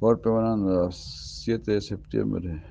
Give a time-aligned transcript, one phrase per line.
[0.00, 2.62] Golpe Bananda, 7 de septiembre,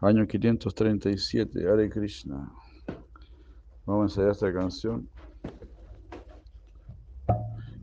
[0.00, 2.50] año 537, Hare Krishna.
[3.84, 5.06] Vamos a ensayar esta canción.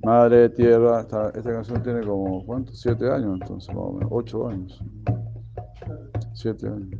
[0.03, 2.81] Madre Tierra, esta, canción tiene como, ¿cuántos?
[2.81, 4.83] Siete años, entonces, más o menos, ocho años.
[6.33, 6.99] Siete años.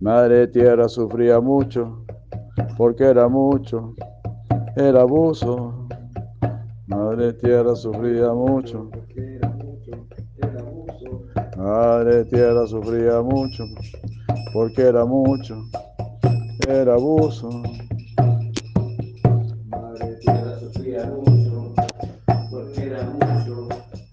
[0.00, 2.04] Madre Tierra sufría mucho,
[2.76, 3.94] porque era mucho
[4.74, 5.86] el abuso.
[6.88, 8.90] Madre Tierra sufría mucho.
[11.70, 13.64] Madre Tierra sufría mucho,
[14.52, 15.62] porque era mucho
[16.66, 17.62] el abuso.
[19.68, 21.72] Madre Tierra sufría mucho,
[22.50, 23.68] porque era mucho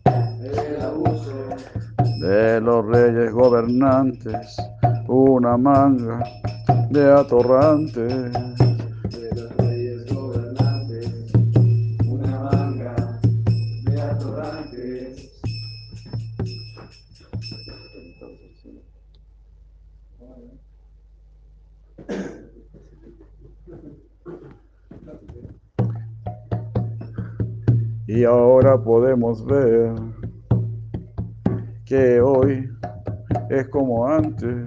[0.06, 1.32] el abuso
[2.20, 4.56] de los reyes gobernantes,
[5.08, 6.24] una manga
[6.92, 8.67] de atorrantes.
[28.18, 29.94] Y ahora podemos ver
[31.86, 32.68] que hoy
[33.48, 34.66] es como antes.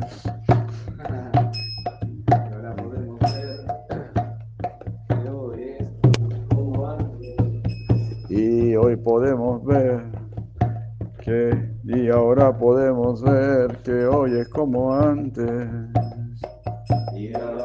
[8.28, 10.04] Y hoy podemos ver
[11.24, 11.50] que,
[11.82, 15.50] y ahora podemos ver que hoy es como antes.
[17.16, 17.59] Y ahora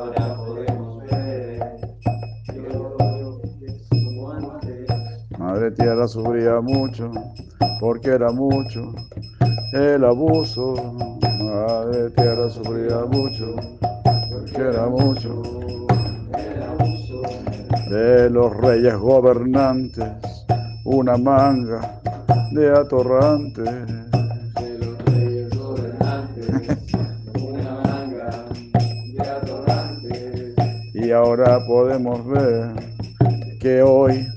[5.66, 7.12] Madre Tierra sufría mucho,
[7.80, 8.94] porque era mucho
[9.74, 10.76] el abuso.
[11.40, 13.56] Madre Tierra sufría mucho,
[14.30, 15.42] porque era mucho
[16.38, 17.22] El abuso
[17.90, 20.06] de los reyes gobernantes,
[20.84, 22.00] una manga
[22.52, 23.66] de atorrantes.
[23.66, 26.48] de los reyes gobernantes,
[27.42, 28.46] una manga
[29.16, 30.56] de atorrantes.
[30.94, 32.70] Y ahora podemos ver
[33.60, 34.28] que hoy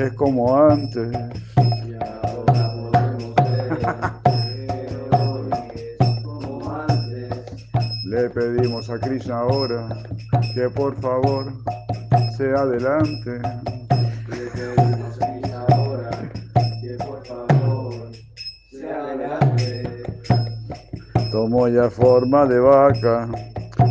[0.00, 1.12] es como antes.
[1.12, 8.04] Y ahora podemos ver que hoy es como antes.
[8.06, 9.88] Le pedimos a Krishna ahora
[10.54, 11.52] que por favor
[12.36, 13.42] se adelante.
[14.28, 16.10] Le pedimos a Krishna ahora
[16.80, 18.10] que por favor
[18.70, 20.08] sea adelante.
[21.30, 23.28] Tomó ya forma de vaca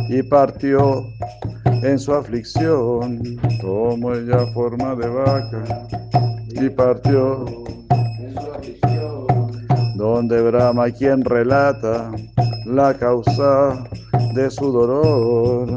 [0.08, 1.04] y partió
[1.64, 3.22] en su aflicción.
[3.60, 5.86] Tomó ya forma de vaca
[6.48, 7.44] y partió
[10.00, 12.10] donde Brahma quien relata
[12.64, 13.84] la causa
[14.34, 15.68] de su dolor.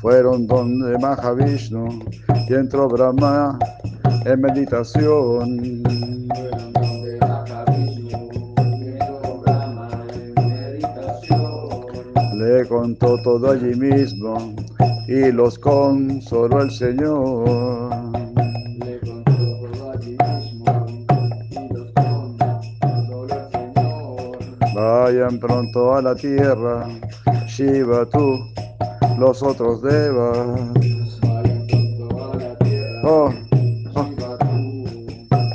[0.00, 2.00] Fueron donde Mahavishnu
[2.48, 3.58] y entró Brahma
[4.24, 6.01] en meditación.
[12.62, 14.54] Le contó todo allí mismo
[15.08, 17.44] y los consoló el Señor.
[18.78, 20.86] Le contó todo allí mismo
[21.50, 24.38] y los consoló el Señor.
[24.76, 26.86] Vayan pronto a la tierra,
[27.48, 28.38] Shiva tú,
[29.18, 30.46] los otros devas.
[31.20, 33.02] Vayan pronto a la tierra.
[33.02, 33.34] Oh,
[33.96, 34.84] oh, Shiva tú,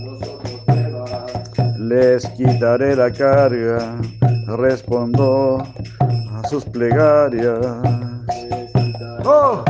[0.04, 1.78] los otros devas.
[1.78, 3.98] les quitaré la carga,
[4.58, 5.64] respondo
[6.50, 7.60] sus plegarias.
[9.26, 9.64] Oh,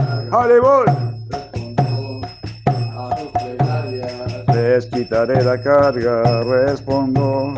[5.43, 6.21] la carga.
[6.31, 6.43] Haribol.
[6.45, 7.53] Respondo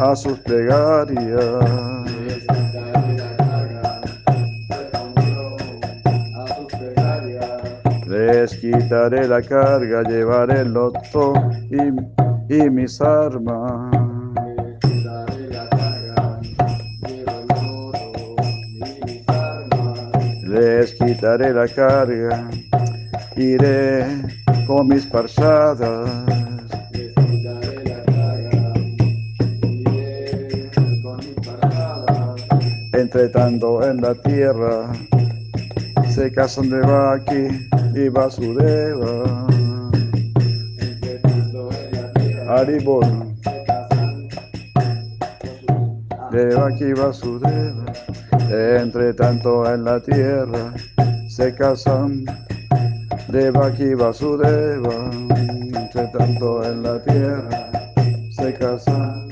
[0.00, 1.38] a sus plegarias.
[2.08, 3.84] Les quitaré la carga,
[4.64, 5.56] respondo
[6.36, 8.08] a sus plegarias.
[8.08, 11.34] Les quitaré la carga, llevaré el loto
[11.70, 14.07] y, y mis armas.
[20.78, 22.48] Les quitaré la carga,
[23.36, 24.06] iré
[24.64, 26.08] con mis parchadas.
[26.92, 28.74] Les quitaré la carga,
[29.64, 30.70] iré
[31.02, 32.46] con mis paradas.
[32.92, 34.92] Entre tanto en la tierra
[36.14, 37.48] se casan de Baki
[37.96, 38.08] y
[43.34, 44.28] se casan
[46.30, 47.88] de Baki Vasudeva.
[48.50, 50.72] Entre tanto en la tierra
[51.28, 52.24] se casan
[53.28, 55.10] de Baki Vasudeva.
[55.12, 57.70] Entre tanto en la tierra
[58.30, 59.28] se casan.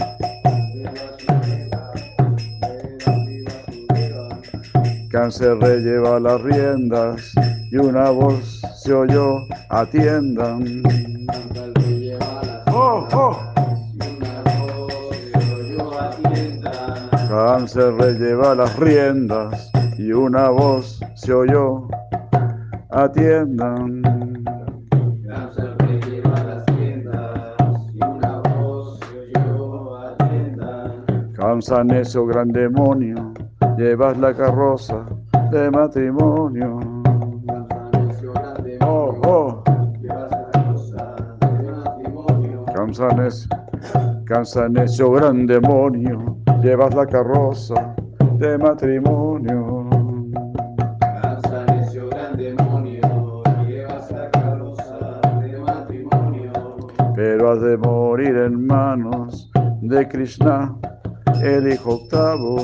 [5.11, 7.33] Cáncer lleva las riendas
[7.71, 10.83] y una voz se oyó, atiendan.
[12.67, 13.56] Oh, oh.
[17.37, 17.67] Atiendan.
[17.67, 21.89] Cáncer lleva las riendas y una voz se oyó,
[22.91, 24.03] atiendan.
[25.29, 27.57] Cáncer que lleva las tiendas
[27.93, 31.33] y una voz se oyó atiendan.
[31.35, 33.33] Cansa necio gran demonio,
[33.77, 35.05] llevas la carroza
[35.51, 36.79] de matrimonio.
[37.47, 39.65] Cansancio grande Oh, oh.
[40.01, 42.65] llevas la cosa de matrimonio.
[42.75, 43.49] Cansa necio,
[44.25, 46.37] cansa necio gran demonio,
[46.67, 47.95] llevas la carroza
[48.41, 49.89] de matrimonio.
[50.99, 56.53] Cansancio gran demonio, llevas la carroza de matrimonio.
[57.15, 59.49] Pero has de morir en manos
[59.81, 60.75] de Krishna,
[61.41, 62.57] el hijo octavo.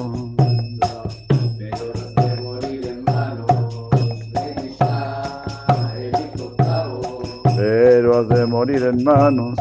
[7.57, 9.57] Pero has de morir en manos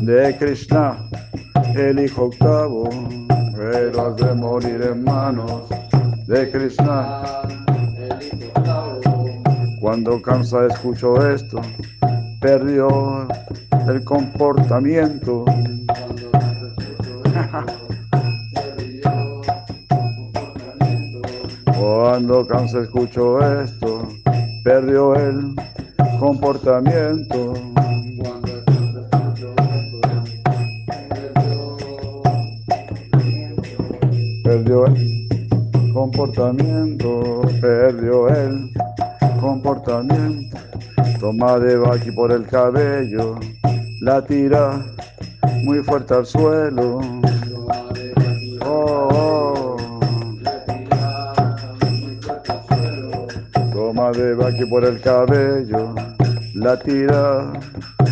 [0.00, 0.96] de Krishna,
[1.76, 2.88] el hijo octavo.
[3.74, 5.68] De morir en manos
[6.28, 7.22] de Krishna.
[9.80, 11.60] Cuando Kamsa escuchó esto,
[12.40, 13.26] perdió
[13.88, 15.44] el comportamiento.
[21.76, 24.06] Cuando Kamsa escuchó esto,
[24.62, 25.52] perdió el
[26.20, 27.53] comportamiento.
[36.14, 38.70] Comportamiento, perdió el
[39.40, 40.56] comportamiento.
[41.18, 43.38] Toma de Baki por el cabello,
[44.00, 44.80] la tira
[45.64, 47.00] muy fuerte al suelo.
[48.64, 49.76] Oh, oh.
[53.72, 55.94] Toma de Baki por el cabello,
[56.54, 57.52] la tira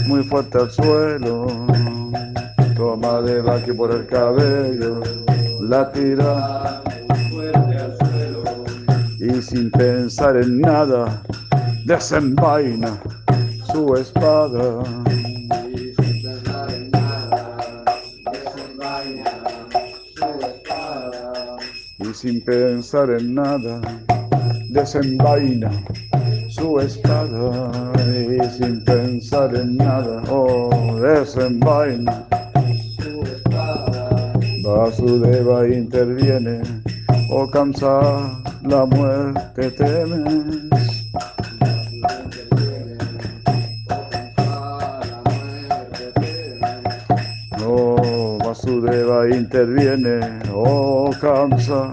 [0.08, 1.46] muy fuerte al suelo.
[2.74, 5.00] Toma de Baki por el cabello,
[5.60, 6.82] la tira
[9.42, 11.22] sin pensar en nada
[11.84, 13.00] desenvaina
[13.72, 14.82] su espada.
[15.68, 17.40] Y sin pensar en nada,
[18.30, 19.34] desenvaina
[20.14, 21.56] su espada.
[21.98, 23.80] Y sin pensar en nada
[24.70, 25.70] desenvaina
[26.48, 27.92] su espada.
[27.98, 32.26] Y sin pensar en nada, oh, desenvaina.
[32.96, 34.32] Su espada.
[34.62, 36.62] Vasudeva interviene,
[37.30, 41.10] oh Kamsa, la muerte temes.
[47.58, 51.92] No, Vasudeva interviene, oh Kamsa,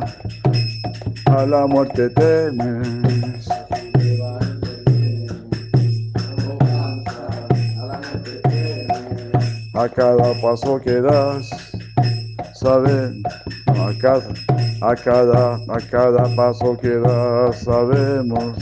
[1.26, 3.48] a la muerte temes.
[9.74, 11.50] A cada paso que das,
[12.54, 13.24] saben,
[13.68, 18.56] a cada, a cada, a cada paso que das, sabemos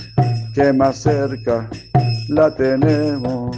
[0.53, 1.69] que más cerca
[2.29, 3.55] la tenemos.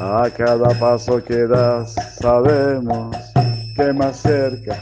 [0.00, 3.16] A cada paso que das, sabemos
[3.76, 4.76] que más cerca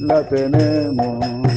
[0.00, 1.53] la tenemos.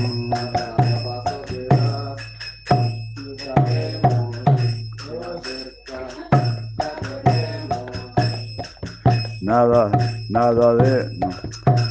[9.58, 9.90] Nada,
[10.30, 11.20] nada de,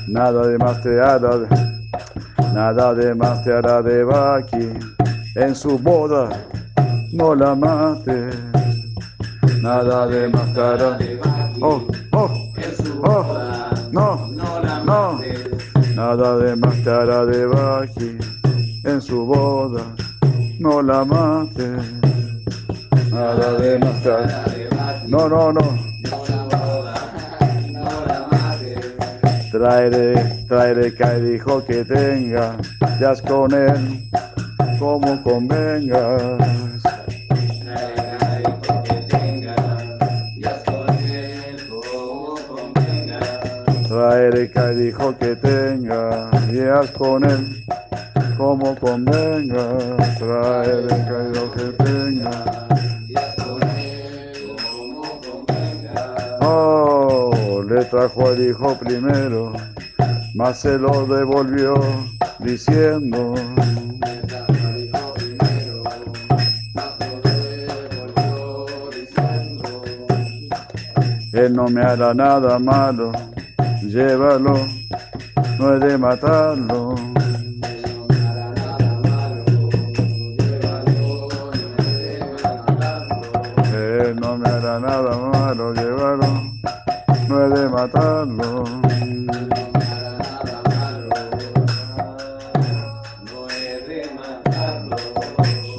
[0.06, 1.32] nada de más te hará,
[2.54, 4.68] nada de más te hará de Baki
[5.34, 6.28] en su boda,
[7.12, 8.36] no la mates.
[9.60, 10.96] Nada de más te hará,
[11.60, 12.30] oh, oh,
[13.02, 13.26] oh,
[13.90, 14.30] no,
[14.84, 15.20] no,
[15.96, 18.16] nada de más te hará de Baki
[18.84, 19.82] en su boda,
[20.60, 21.82] no la mates.
[23.10, 24.44] Nada de más te hará,
[25.08, 25.86] no, no, no.
[29.56, 32.58] Traeré, traeré dijo que tenga,
[33.00, 34.02] ya con él,
[34.78, 36.82] como convengas.
[43.88, 47.64] Traeré dijo que tenga, ya con él,
[48.36, 50.18] como convengas.
[50.18, 50.82] Traeré
[51.32, 52.44] dijo que tenga.
[56.42, 56.95] Oh,
[57.76, 59.52] le trajo al hijo primero,
[60.34, 61.74] mas se lo devolvió
[62.38, 63.34] diciendo.
[71.34, 73.12] Él no me hará nada malo,
[73.82, 74.54] llévalo,
[75.58, 76.94] no he de matarlo.
[83.74, 86.55] Él no me hará nada malo, llévalo,
[87.36, 88.64] no he de matarlo.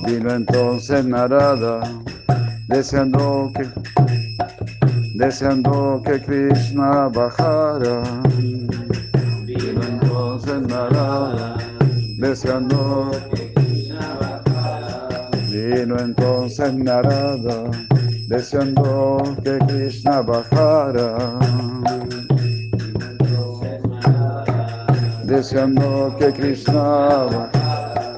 [0.05, 1.81] Vino entonces Narada,
[2.67, 3.67] deseando que
[5.15, 8.03] deseando que Krishna bajara.
[9.45, 11.57] Vino entonces Narada,
[12.17, 15.29] deseando que Krishna bajara.
[15.49, 17.71] Vino entonces Narada,
[18.27, 21.39] deseando que Krishna bajara.
[25.24, 28.15] Deseando que Krishna bajara.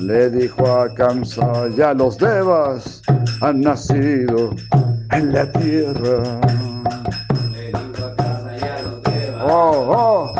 [0.00, 3.02] Le dijo a Kamsa, ya los devas
[3.40, 4.50] han nacido
[5.12, 6.40] en la tierra.
[9.44, 10.34] Oh, oh,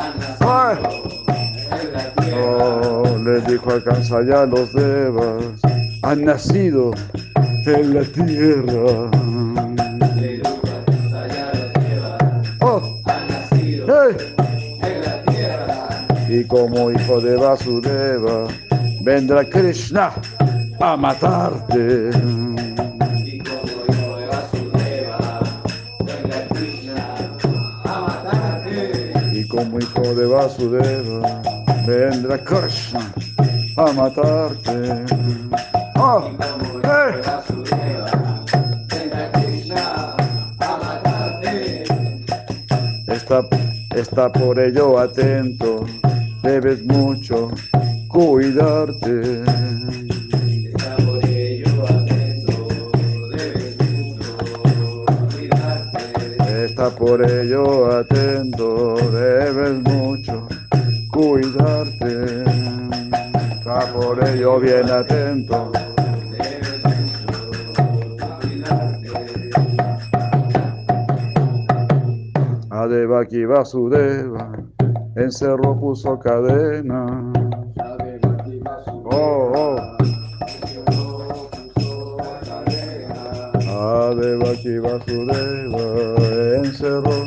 [2.35, 5.61] oh, le dijo a Kamsa, ya los devas
[6.03, 6.91] han nacido
[7.67, 9.11] en la tierra.
[12.61, 12.81] Oh,
[13.87, 14.17] hey.
[16.29, 18.47] Y como hijo de Vasudeva,
[19.03, 20.13] vendrá Krishna
[20.81, 22.11] a matarte.
[29.33, 31.43] Y como hijo de Vasudeva,
[31.87, 33.13] vendrá Krishna
[33.77, 35.05] a matarte.
[35.97, 36.31] Oh,
[43.33, 43.49] Está,
[43.97, 45.87] está por ello atento,
[46.43, 47.51] debes mucho
[48.07, 49.43] cuidarte.
[49.43, 52.67] Está por ello atento,
[53.31, 54.77] debes mucho
[55.33, 56.65] cuidarte.
[56.65, 60.47] Está por ello atento, debes mucho
[61.11, 62.45] cuidarte.
[63.55, 65.73] Está por ello bien atento.
[73.13, 74.53] Devaki Vasudeva
[75.17, 77.31] encerró, puso cadena.
[79.05, 79.77] Oh, oh.
[84.15, 87.27] Devaki Vasudeva Vasudeva, encerró,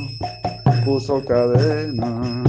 [0.83, 2.43] puso cadena.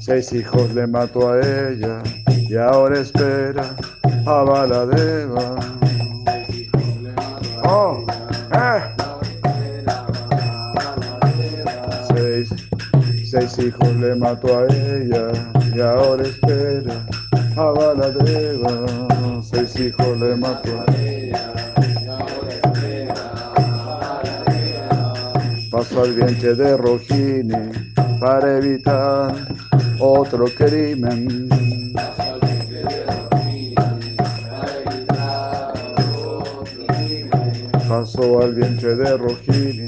[0.00, 3.76] Seis hijos le mató a ella y ahora espera
[4.26, 5.56] a Baladeva.
[7.64, 8.04] Oh,
[8.52, 8.80] eh.
[12.08, 12.48] Seis,
[13.24, 15.32] seis hijos le mató a ella
[15.74, 17.06] y ahora espera
[17.56, 19.42] a Baladeva.
[19.42, 20.84] Seis hijos le mató a
[25.70, 27.72] Pasó al vientre de Rojini
[28.20, 29.34] para evitar
[29.98, 31.73] otro crimen.
[37.94, 39.86] Pasó al vientre de Rojini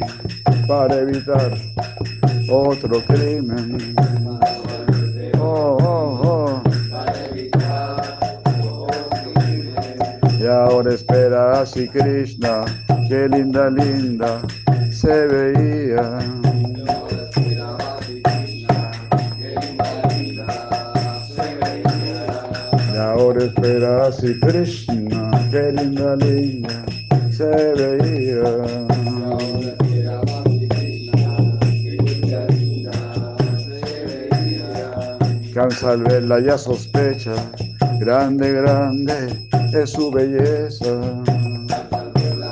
[0.69, 1.59] para evitar
[2.49, 3.97] otro crimen.
[5.41, 6.63] Oh, oh, oh.
[10.39, 12.61] Y ahora espera así Krishna,
[13.09, 14.41] qué linda, linda
[14.93, 16.19] se veía.
[22.95, 26.87] Y ahora espera así Krishna, qué linda, linda
[27.37, 28.51] se veía.
[35.53, 37.35] Cansa al verla ya sospecha,
[38.01, 39.39] grande, grande
[39.75, 40.93] es su belleza.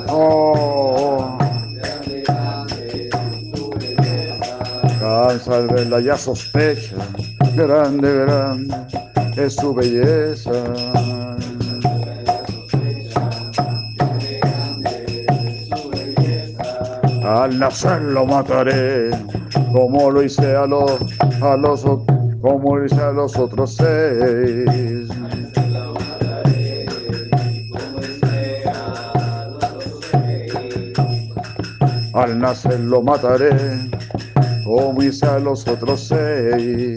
[0.09, 1.37] Oh,
[4.99, 6.97] cansa al verla ya sospecha,
[7.55, 8.75] grande, grande
[9.35, 10.51] es su belleza.
[17.25, 19.09] Al nacer lo mataré,
[19.73, 21.01] como lo hice a los,
[21.41, 21.81] a los,
[22.39, 25.09] como lo hice a los otros seis.
[32.13, 33.89] Al nacer lo mataré,
[34.63, 36.95] como hice a los otros seis.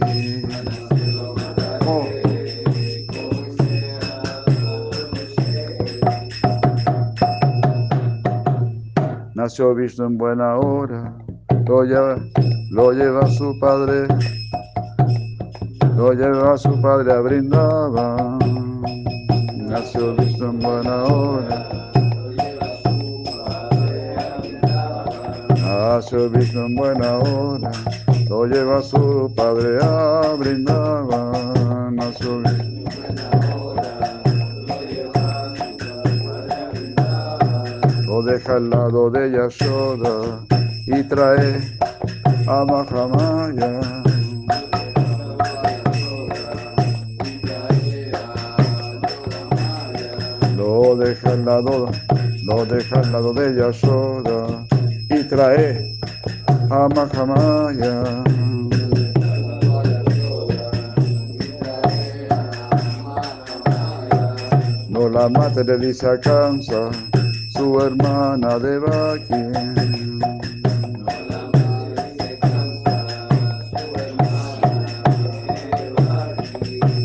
[9.49, 11.11] Nació Vishnu en buena hora,
[11.67, 12.19] lo lleva,
[12.71, 14.07] lo lleva su padre,
[15.97, 18.38] lo lleva su padre a brindaba.
[19.57, 21.69] Nació Vishnu en buena hora.
[25.57, 27.71] Nació Vishnu en buena hora,
[28.28, 31.90] lo lleva su padre a brindaba.
[31.90, 32.58] Nació Vishnu
[38.29, 40.45] deja al lado de Yashoda
[40.87, 41.61] y trae
[42.47, 43.81] a Mahamaya.
[50.57, 51.91] Lo deja al lado,
[52.45, 54.67] lo deja al lado de Yashoda
[55.09, 55.99] y trae
[56.69, 58.25] a Mahamaya.
[64.91, 66.91] No la mate, le dice a Kamsa,
[67.59, 69.43] su hermana de Baki.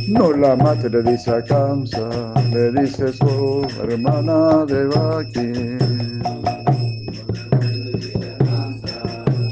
[0.09, 2.07] No la mate, le dice a Kamsa,
[2.51, 5.49] le dice su hermana de Baki.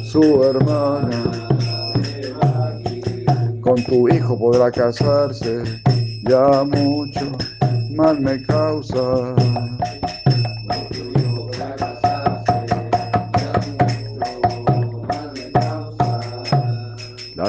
[0.03, 1.23] Su hermana,
[3.61, 5.63] con tu hijo podrá casarse,
[6.29, 7.25] ya mucho
[7.89, 9.33] mal me causa.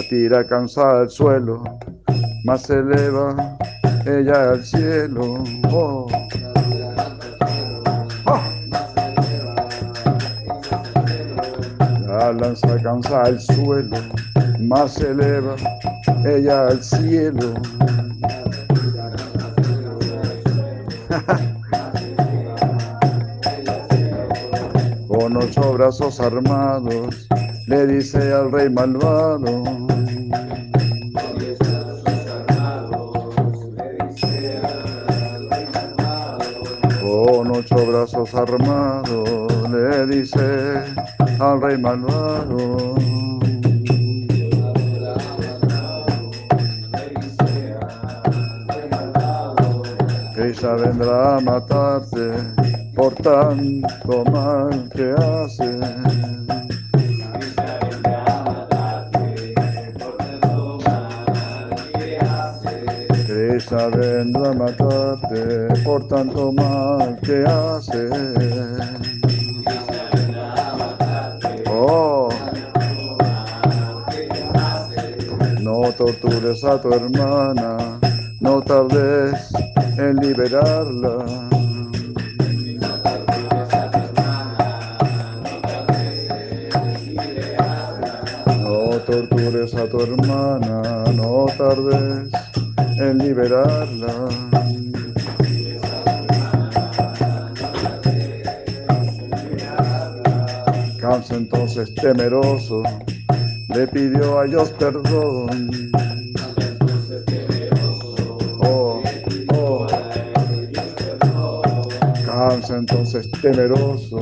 [0.08, 1.64] Tira cansada al suelo,
[2.44, 3.34] más se eleva
[4.06, 5.42] ella al cielo.
[5.70, 6.06] Oh.
[12.06, 13.96] La lanza cansada al suelo,
[14.60, 15.56] más se eleva
[16.24, 17.52] ella al cielo.
[25.08, 27.28] Con ocho brazos armados,
[27.66, 29.81] le dice al rey malvado.
[38.34, 40.84] Armados, le dice
[41.38, 42.94] al rey malvado.
[50.36, 52.32] Ella vendrá a matarte
[52.94, 56.21] por tanto mal que haces.
[63.72, 68.12] Vendrá a matarte por tanto mal que haces.
[71.70, 72.28] Oh,
[75.62, 77.98] no tortures a tu hermana,
[78.42, 79.50] no tardes
[79.96, 81.48] en liberarla.
[88.60, 92.41] No tortures a tu hermana, no tardes
[93.12, 94.14] en liberarla.
[100.98, 102.82] Kamsa entonces temeroso
[103.68, 105.92] le pidió a Dios perdón.
[108.60, 109.02] Oh,
[109.54, 109.86] oh.
[112.24, 114.20] Kamsa entonces temeroso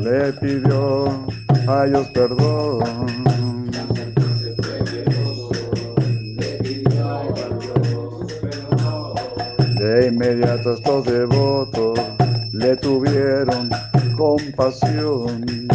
[0.00, 1.04] le pidió
[1.68, 3.01] a Dios perdón.
[10.52, 11.98] Inmediato estos devotos
[12.52, 13.70] le tuvieron
[14.18, 15.71] compasión.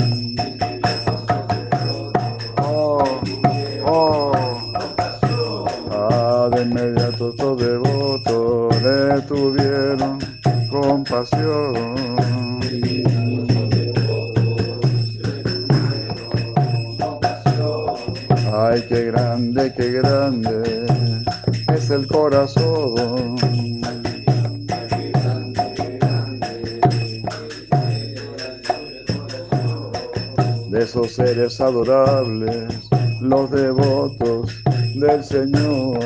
[31.87, 34.53] Los devotos
[34.95, 35.99] del Señor.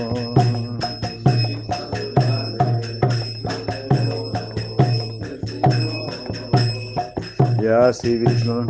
[7.60, 8.67] Y así Vishnu,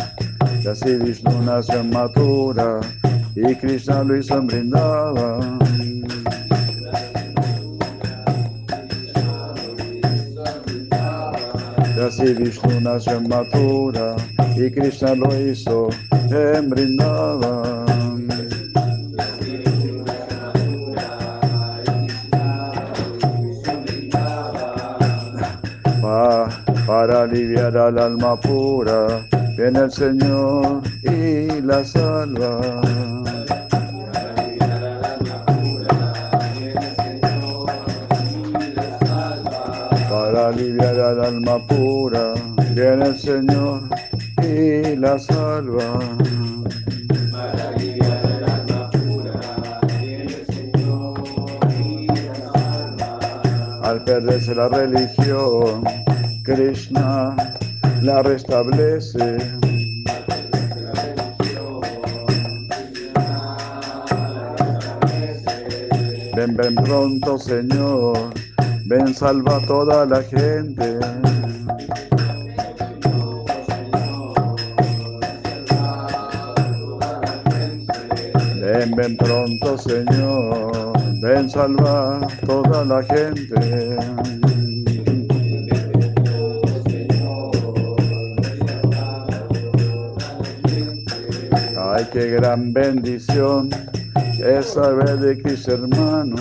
[0.63, 2.79] y así Vishnu nació en Mathura
[3.35, 5.59] y Krishna lo hizo en Vrindavan.
[11.97, 14.15] Y así Vishnu nació en Mathura
[14.55, 18.27] y Krishna lo hizo en Vrindavan.
[26.01, 26.47] Pa-
[26.87, 32.61] para aliviar al alma pura, viene el Señor y la salva.
[40.09, 42.33] Para aliviar al alma pura,
[42.73, 43.81] viene el Señor
[44.43, 45.99] y la salva.
[47.31, 51.23] Para aliviar el alma pura, viene el Señor
[51.79, 53.79] y la salva.
[53.83, 55.83] Al perderse la religión,
[56.43, 57.35] Krishna
[58.01, 59.37] la restablece.
[66.35, 68.17] Ven, ven pronto, Señor,
[68.85, 71.20] ven, salva a toda la gente.
[78.95, 83.97] Ven, pronto, Señor, ven, salva toda la gente.
[91.77, 93.69] Ay, qué gran bendición
[94.43, 96.35] es saber de Cristo hermano.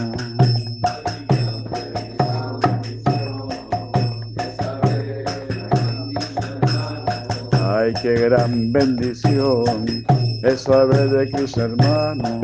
[7.53, 10.05] Ay, qué gran bendición
[10.43, 12.41] es saber de Cristo hermano.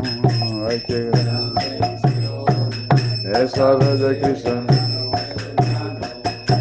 [0.67, 1.53] Ay, qué gran
[3.35, 4.61] es saber de Cristo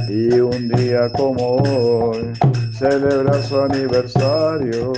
[0.08, 2.32] Y un día como hoy
[2.72, 4.92] celebra su aniversario.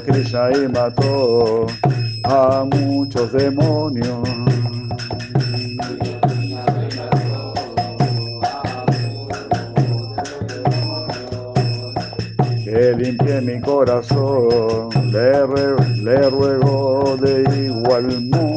[0.00, 1.66] Krishna y mató
[2.24, 4.28] a muchos demonios.
[12.64, 15.46] Que limpie mi corazón, le,
[16.02, 18.51] le ruego de igual modo.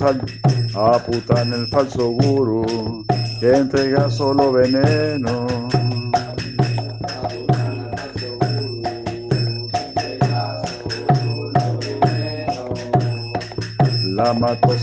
[0.00, 0.18] Sal,
[0.74, 3.04] aputan el falso guru,
[3.38, 5.46] que entrega solo veneno.
[14.14, 14.74] La mato,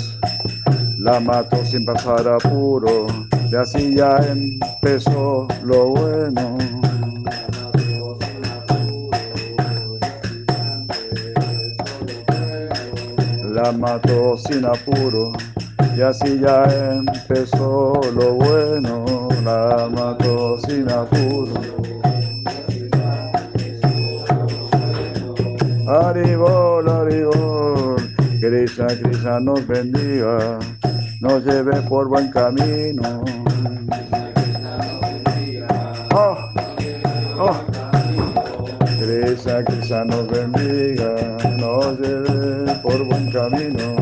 [0.99, 3.07] la mato sin pasar apuro,
[3.51, 6.66] y así ya empezó lo bueno.
[13.67, 15.33] La mató sin apuro,
[15.93, 19.27] y así ya empezó lo bueno.
[19.43, 21.53] La mató sin apuro.
[25.85, 27.97] Haribol, Haribol,
[28.39, 30.59] Krishna, Krishna nos bendiga,
[31.19, 33.21] nos lleve por buen camino.
[36.13, 36.37] Oh,
[37.37, 37.86] oh.
[39.47, 41.15] Krishna, Krishna nos bendiga,
[41.57, 43.95] nos lleve por buen camino.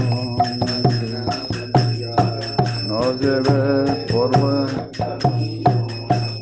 [2.88, 4.68] Nos lleve por buen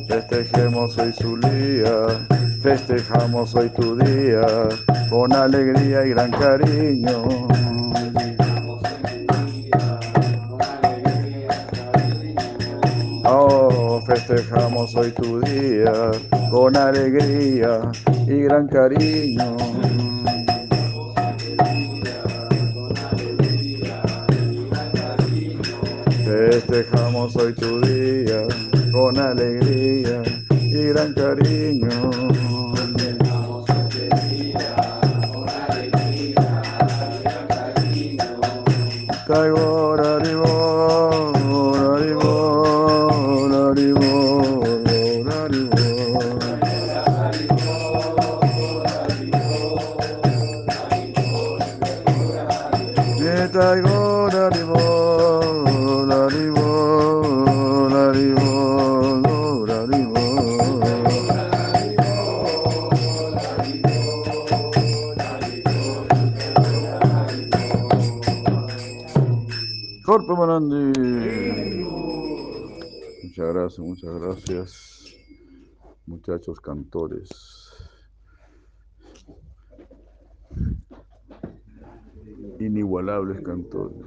[0.07, 2.25] Festejemos hoy su día,
[2.61, 4.69] festejamos hoy tu día,
[5.09, 7.23] con alegría y gran cariño.
[14.15, 16.11] Festejamos hoy tu día,
[16.51, 17.81] con alegría
[18.27, 19.57] y gran cariño.
[26.23, 28.47] Festejamos hoy tu día
[28.91, 30.21] con alegría
[30.51, 31.89] y gran cariño.
[39.27, 39.72] Tagor,
[73.23, 75.15] Muchas gracias, muchas gracias.
[76.05, 77.29] Muchachos cantores.
[82.59, 84.05] Inigualables cantores.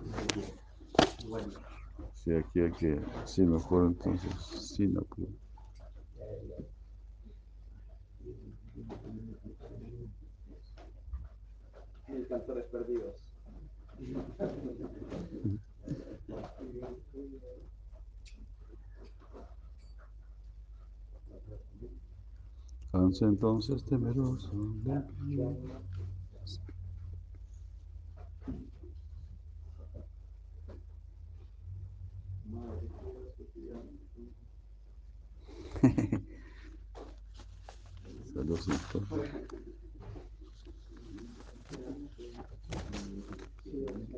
[2.15, 4.33] Sí, aquí hay que, sí, mejor entonces,
[4.77, 5.29] sin apuro.
[12.29, 13.33] Cantores perdidos.
[22.97, 24.95] Canse entonces temeroso de
[38.33, 38.99] Saludcito.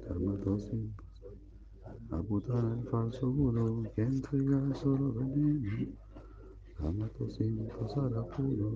[0.07, 0.95] Karmatosin.
[2.11, 5.99] Aputar el falso gurú que entrega solo veneno.
[6.87, 8.69] Amato sin pasar apuro.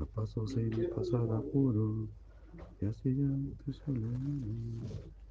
[0.00, 2.08] A paso sin pasar apuro.
[2.80, 3.28] Y así ya
[3.64, 4.08] te solo.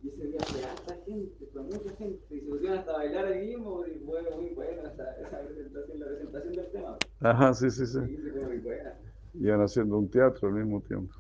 [0.04, 2.36] Y ese día fue harta gente, fue mucha gente.
[2.36, 3.86] Y se pusieron hasta a bailar ahí mismo.
[3.86, 7.00] Y fue muy buena esa, esa presentación, la presentación del tema.
[7.20, 8.00] Ajá, sí, sí, sí.
[8.08, 8.94] Sí, fue muy buena.
[9.34, 11.14] Iban haciendo un teatro al mismo tiempo.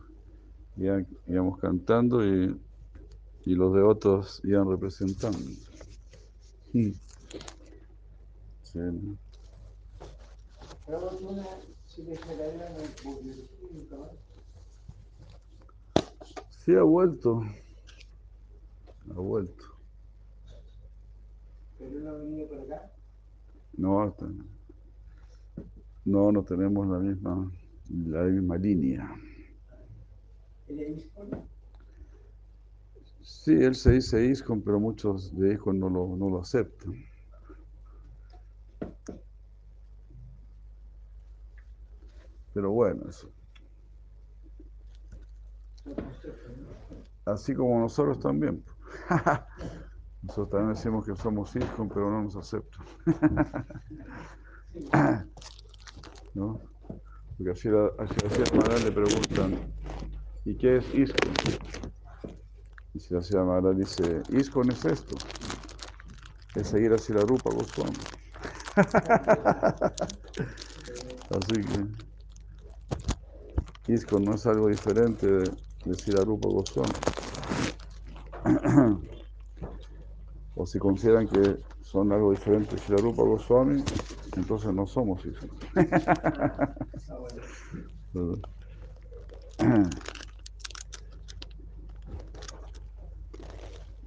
[0.78, 2.62] Iban- íbamos cantando y,
[3.46, 5.52] y los devotos iban representando.
[6.74, 6.92] Mm.
[8.62, 9.18] Sí, ¿no?
[10.81, 10.81] Pero una, si le generaron el público,
[16.50, 17.42] Sí, ha vuelto.
[19.10, 19.64] Ha vuelto.
[21.78, 22.94] pero no venía por acá.
[23.78, 24.16] No,
[26.06, 27.52] no, no tenemos la misma,
[27.90, 29.16] la misma línea.
[30.68, 31.38] Dispone.
[33.22, 36.94] Sí, él se dice ISCON, pero muchos de ISCON no lo, no lo aceptan.
[42.54, 43.30] Pero bueno, eso.
[47.26, 48.64] Así como nosotros también.
[50.24, 52.86] Nosotros también decimos que somos ISCON, pero no nos aceptan.
[56.36, 56.60] ¿No?
[57.38, 58.04] Porque así, a
[58.80, 59.58] le preguntan,
[60.46, 61.34] ¿y qué es ISCON?
[62.94, 65.18] Y si la Maharaj dice, ISCON es esto,
[66.56, 67.98] es seguir así la rupa Goswami.
[71.32, 72.11] Así que
[73.88, 75.52] ISCON no es algo diferente de,
[75.86, 76.92] de Sila Rupa Goswami.
[80.56, 83.84] O si consideran que son algo diferente de Sila Rupa Goswami,
[84.36, 85.58] entonces no somos ISCON.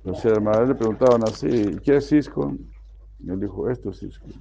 [0.02, 1.48] Pero si le preguntaban así,
[1.82, 2.58] ¿qué es ISCON?
[3.20, 4.32] Y él dijo, esto es ISCON.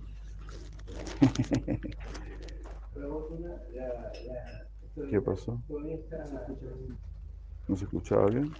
[4.96, 5.60] ¿Qué pasó?
[7.68, 8.54] ¿No se escuchaba bien?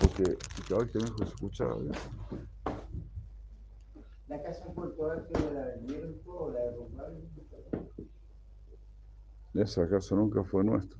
[0.00, 0.36] Porque
[0.68, 1.92] cada que me se escuchaba bien.
[4.28, 7.16] La casa en Puerto Alto la vendieron todo, la derrumbaron.
[9.54, 10.98] Esa casa nunca fue nuestra.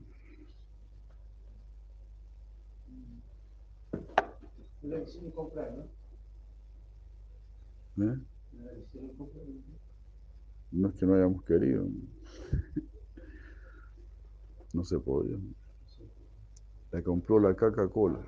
[4.82, 5.72] La quisieron comprar,
[7.96, 8.04] ¿no?
[8.04, 8.18] ¿eh?
[8.64, 9.44] La quisieron comprar.
[10.72, 11.84] No es que no hayamos querido.
[11.84, 12.13] No
[14.84, 15.38] se podía.
[16.90, 18.20] La compró la Coca-Cola.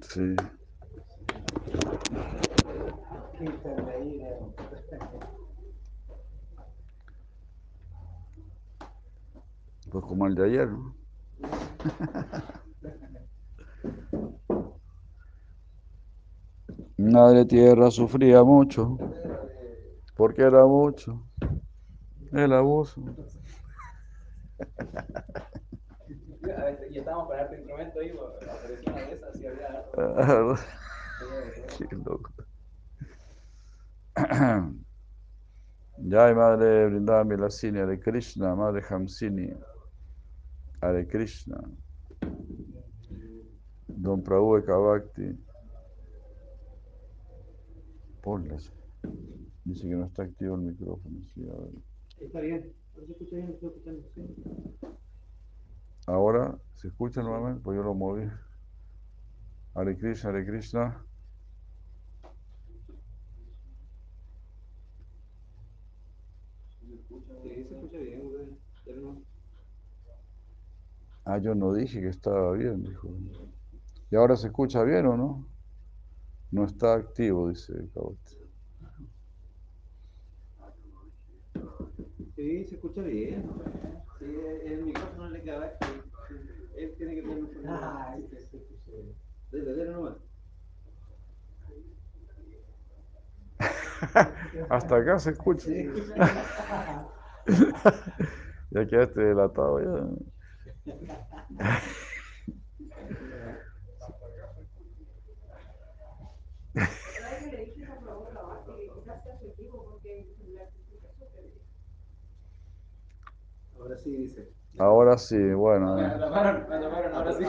[0.00, 0.36] Sí.
[3.38, 4.20] ¿Qué tal de ahí?
[4.20, 4.38] Era...
[9.98, 10.94] Pues como el de ayer, ¿no?
[16.98, 18.96] Madre Tierra sufría mucho.
[20.14, 21.26] Porque era mucho.
[22.30, 23.02] El abuso.
[26.90, 29.84] Y estábamos con harto instrumento ahí, apareció una de esas y había.
[31.76, 32.32] Qué loco.
[36.10, 39.52] Jai Madre Brindami Lasini, Hare Krishna, Madre Hamsini,
[40.80, 41.60] Hare Krishna,
[43.88, 45.36] Don Prabhu Eka Bhakti.
[48.22, 48.72] Ponlas.
[49.64, 51.20] Dice que no está activo el micrófono.
[51.34, 51.70] sí, a ver.
[52.20, 52.72] Está bien.
[56.06, 57.60] Ahora, ¿se escucha nuevamente?
[57.62, 58.24] Pues yo lo moví.
[59.74, 61.04] Hare Krishna, Hare Krishna.
[71.30, 73.06] Ah, yo no dije que estaba bien, dijo.
[74.10, 75.46] ¿Y ahora se escucha bien o no?
[76.50, 78.38] No está activo, dice el Cabote.
[82.34, 83.46] Sí, se escucha bien.
[84.18, 84.24] Sí,
[84.64, 85.76] el micrófono le queda.
[86.74, 89.14] Él tiene que tener un Ah, se escucha bien.
[89.50, 90.16] Dele, dele nomás.
[94.70, 95.68] Hasta acá se escucha.
[98.70, 100.37] ya quedaste delatado ya.
[113.78, 114.48] Ahora sí dice.
[114.78, 115.94] Ahora sí, bueno.
[115.96, 117.44] Me eh, atraparon, me atraparon, ahora sí.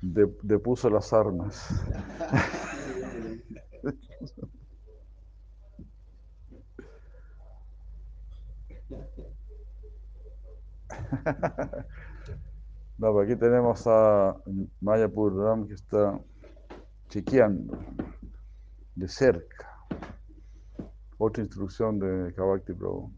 [0.00, 1.68] de- depuso las armas.
[13.00, 14.36] No, pero aquí tenemos a
[14.82, 16.20] Maya Purram que está
[17.08, 17.78] chequeando
[18.94, 19.70] de cerca.
[21.16, 23.10] Otra instrucción de Kavakti Prabhu.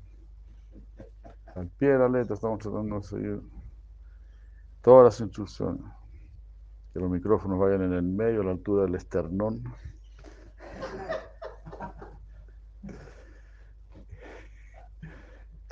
[1.56, 3.42] Al pie de la letra estamos tratando de seguir
[4.82, 5.82] todas las instrucciones.
[6.92, 9.64] Que los micrófonos vayan en el medio, a la altura del esternón.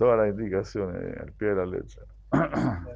[0.00, 2.02] Todas las indicaciones al pie de la letra.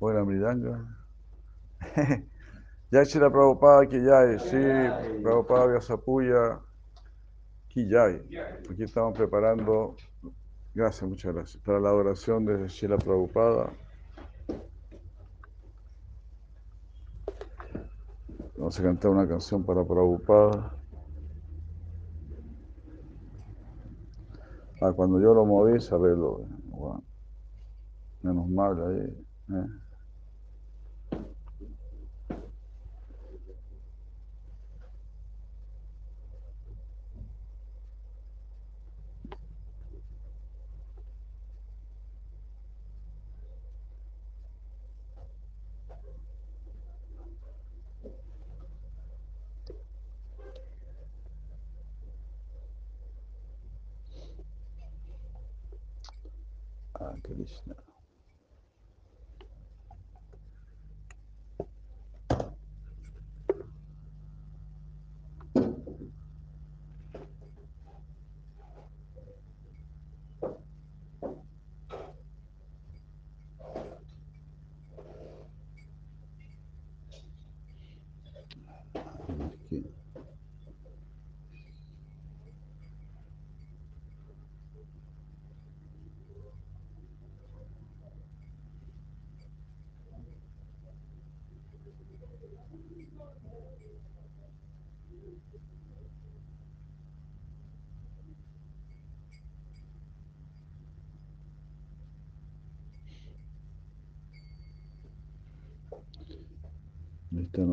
[0.00, 0.84] Buena Mridanga.
[2.90, 4.56] Ya Shila Prabhupada ya sí,
[5.22, 6.60] Prabhupada Vyasapuya
[7.74, 9.96] ya Aquí estamos preparando,
[10.74, 13.72] gracias, muchas gracias, para la oración de Shila Prabhupada.
[18.64, 20.72] Vamos a cantar una canción para Prabhupada.
[24.80, 26.46] Ah, cuando yo lo moví se arregló.
[26.70, 27.04] Bueno,
[28.22, 29.00] menos mal ahí.
[29.50, 29.83] ¿eh?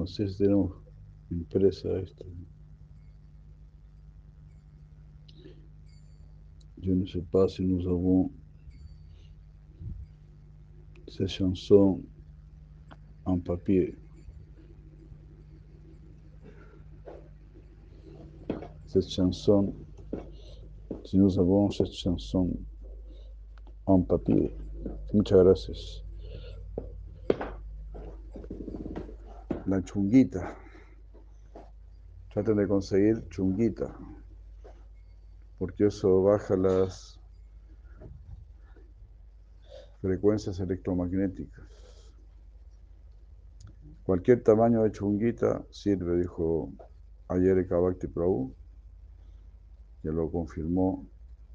[0.04, 0.72] Esta no sé si tenemos
[1.30, 2.26] impresa esto.
[6.82, 8.32] Je ne sais pas si nous avons
[11.08, 12.02] ces chansons
[13.26, 13.96] en papier.
[18.88, 19.76] Cette chanson,
[21.06, 22.50] si nous avons cette chanson
[23.86, 24.52] en papier.
[25.14, 26.11] Muchas gracias.
[29.72, 30.54] La chunguita.
[32.34, 33.98] Traten de conseguir chunguita.
[35.58, 37.18] Porque eso baja las
[40.02, 41.64] frecuencias electromagnéticas.
[44.04, 46.74] Cualquier tamaño de chunguita sirve, dijo
[47.30, 48.54] ayer Kavakti Prabhu,
[50.02, 51.08] que lo confirmó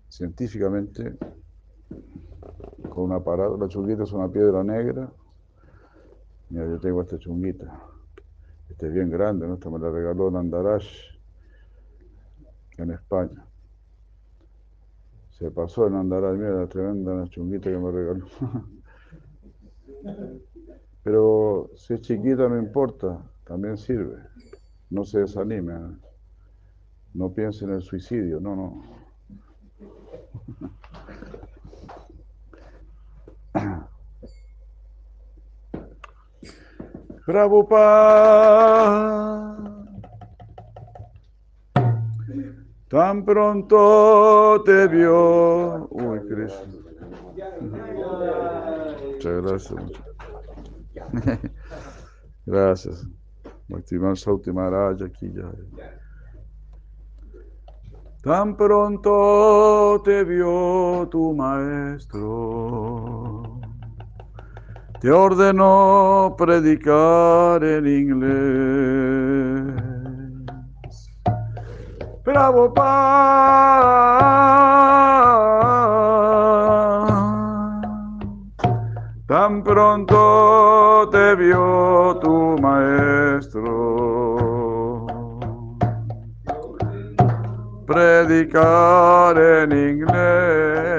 [0.09, 1.19] científicamente
[2.89, 3.59] con un aparato.
[3.59, 5.13] La chunguita es una piedra negra.
[6.49, 7.93] Mira, yo tengo esta chunguita.
[8.69, 9.55] Este es bien grande, ¿no?
[9.55, 11.17] Esta me la regaló Nandarash
[12.79, 13.45] en España.
[15.31, 18.27] Se pasó en Nandarash, mira la tremenda chunguita que me regaló.
[21.03, 24.19] Pero si es chiquita no importa, también sirve.
[24.91, 25.75] No se desanime.
[25.75, 25.97] ¿eh?
[27.15, 28.83] No piense en el suicidio, no, no.
[37.27, 39.03] Prabhupada,
[42.89, 45.89] tan pronto te vio.
[45.91, 46.21] Uy.
[49.13, 49.83] Muchas gracias.
[52.47, 53.05] Gracias.
[53.69, 55.51] Bhaktivan Sauti Maharaj aquí ya.
[58.23, 62.23] Tan pronto te vio tu maestro
[65.01, 68.37] te ordenó predicar en inglés.
[72.25, 72.97] Prabhupada,
[79.27, 84.07] tan pronto te vio tu maestro
[87.87, 90.96] predicar en inglés.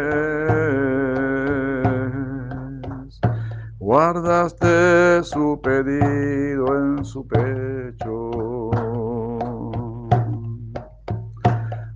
[3.88, 8.32] Guardaste su pedido en su pecho.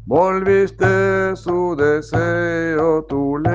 [0.05, 3.51] Volviste su deseo, tu ley.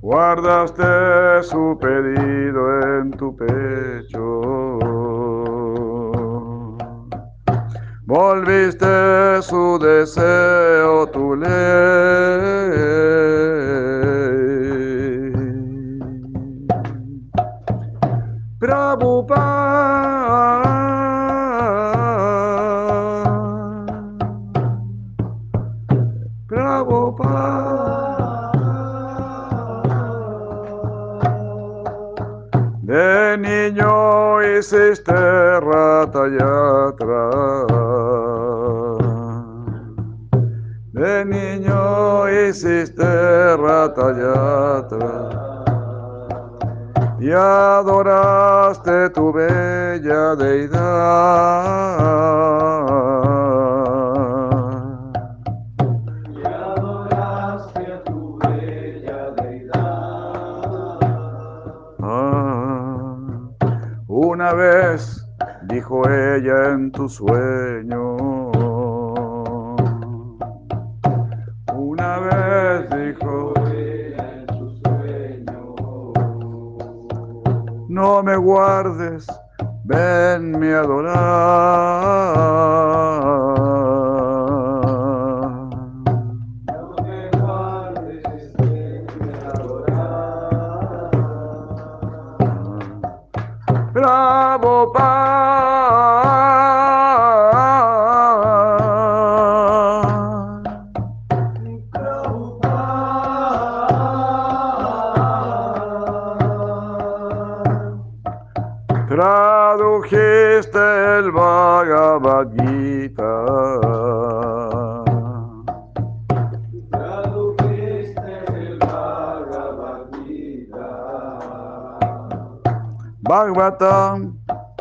[0.00, 4.54] Guardaste su pedido en tu pecho.
[8.06, 11.03] Volviste su deseo,
[18.64, 19.44] Prabhupada.
[26.48, 28.04] Prabhupada.
[32.82, 35.12] De niño hiciste
[35.60, 37.73] rata yatra.
[41.22, 45.44] Niño hiciste rata yatra
[47.20, 50.80] y adoraste tu bella deidad.
[56.34, 59.80] Y adoraste tu bella deidad.
[64.08, 65.24] Una vez
[65.68, 68.13] dijo ella en tu sueño.
[78.64, 79.26] Guardes,
[79.84, 81.63] venme a adorar.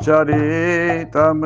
[0.06, 1.40] Bhagavatam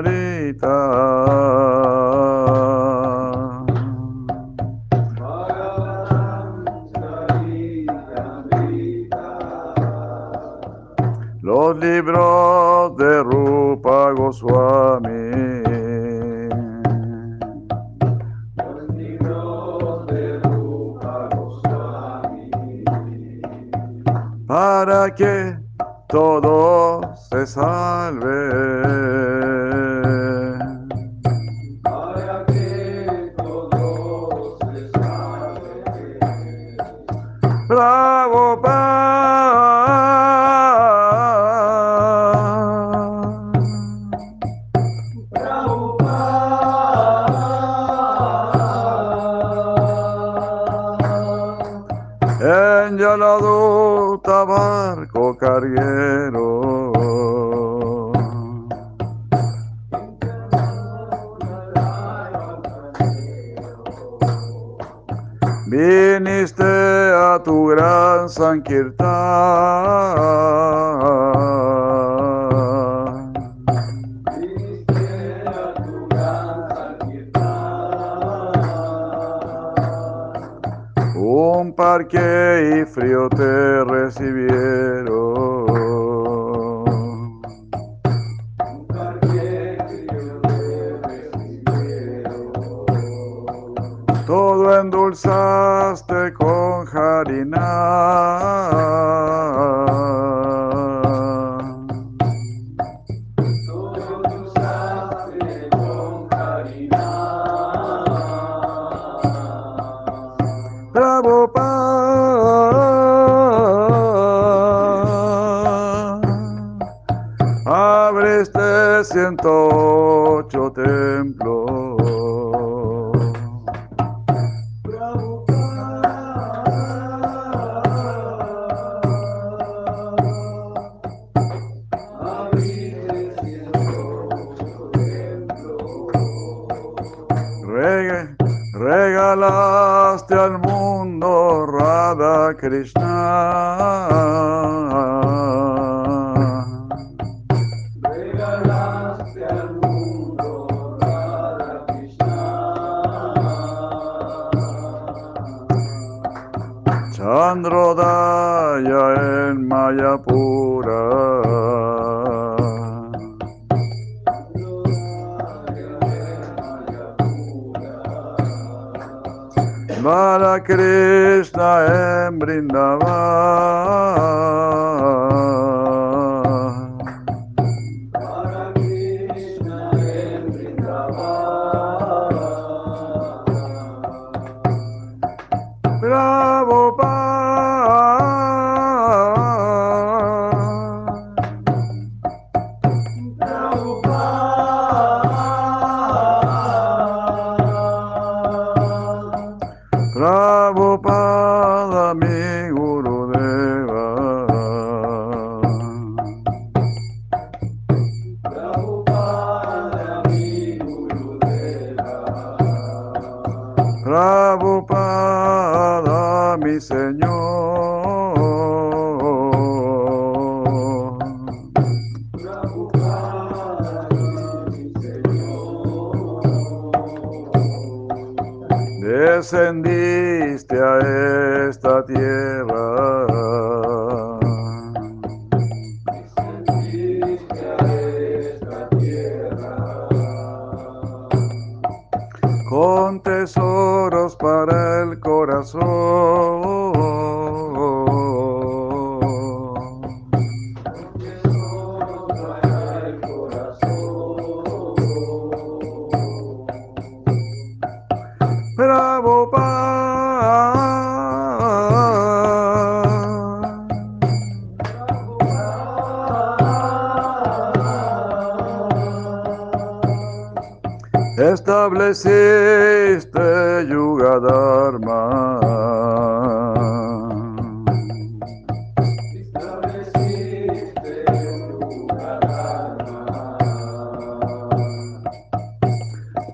[119.40, 119.87] Abriste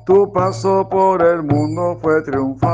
[0.06, 2.74] Tu paso por el mundo fue triunfal.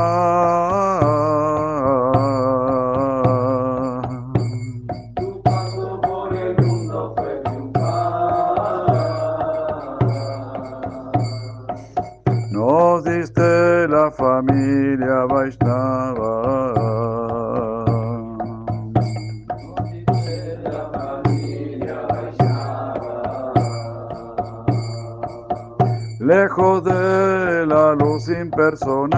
[28.60, 29.10] personal.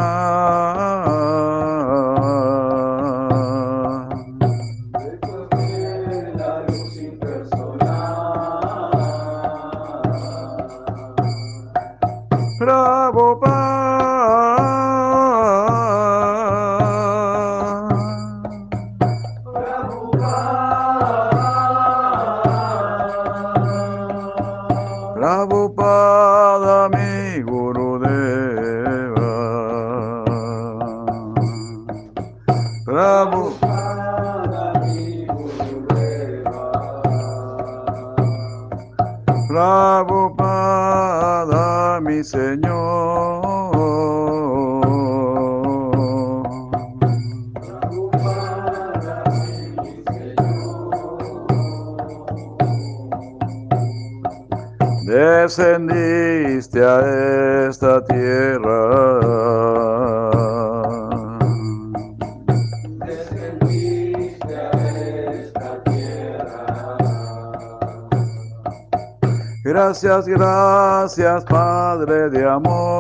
[71.15, 72.92] Gracias, Padre de amor.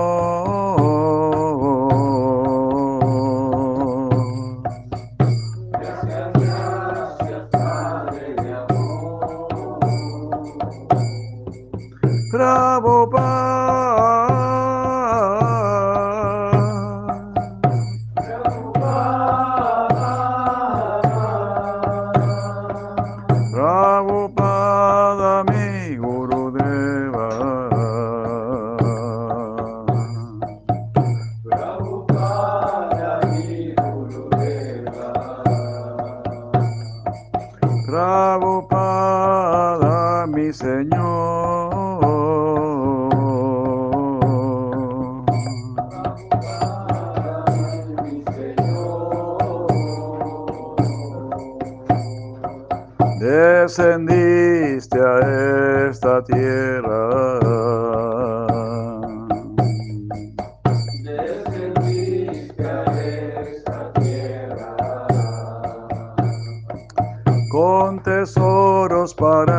[69.12, 69.51] Para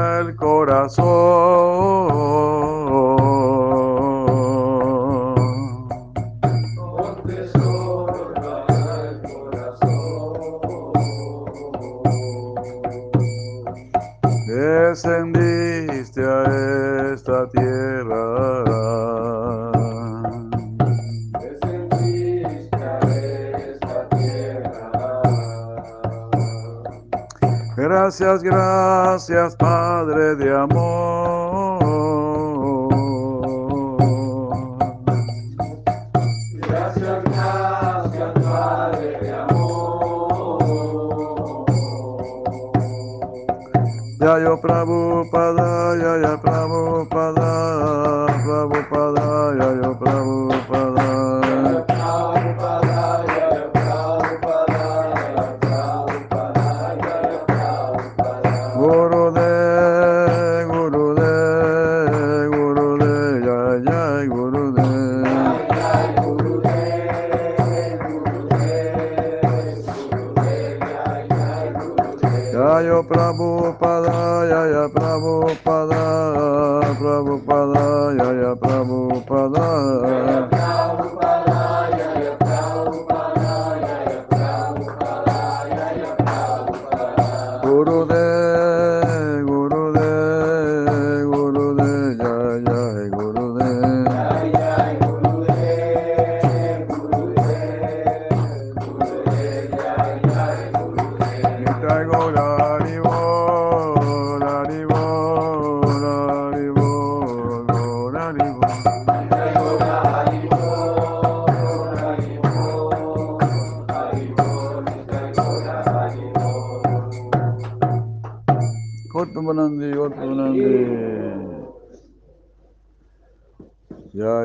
[29.13, 29.55] gracias,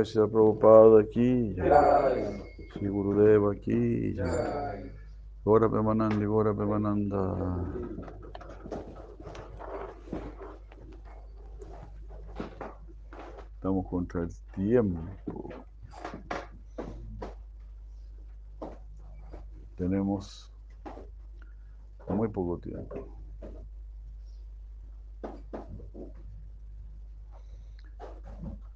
[0.08, 4.16] Shri Prabhupada aquí, Shri Gurudeva aquí.
[5.44, 7.20] Gora Premanandi, Gora Premananda.
[13.52, 15.50] Estamos contra el tiempo.
[19.76, 20.50] Tenemos
[22.08, 23.06] muy poco tiempo.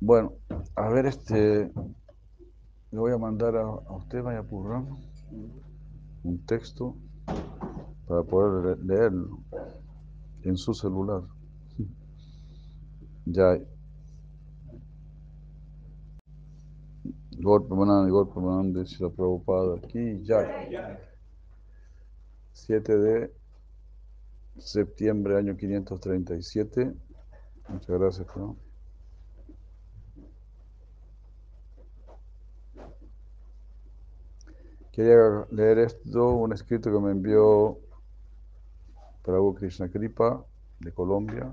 [0.05, 0.33] Bueno,
[0.75, 1.71] a ver, este,
[2.91, 4.87] le voy a mandar a, a usted, Maya Purram,
[6.25, 6.97] un texto
[8.07, 9.39] para poder le- leerlo
[10.43, 11.23] en su celular.
[13.27, 13.59] Ya.
[17.43, 20.41] Golpe Mananda, golpe Mananda, la Prabhupada, aquí, ya.
[22.53, 23.33] 7 de
[24.59, 26.93] septiembre, año 537.
[27.69, 28.57] Muchas gracias, ¿no?
[34.93, 37.79] Quería leer esto, un escrito que me envió
[39.23, 40.45] Prabhu Krishna Kripa
[40.81, 41.51] de Colombia.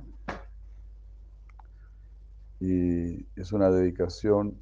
[2.60, 4.60] Y es una dedicación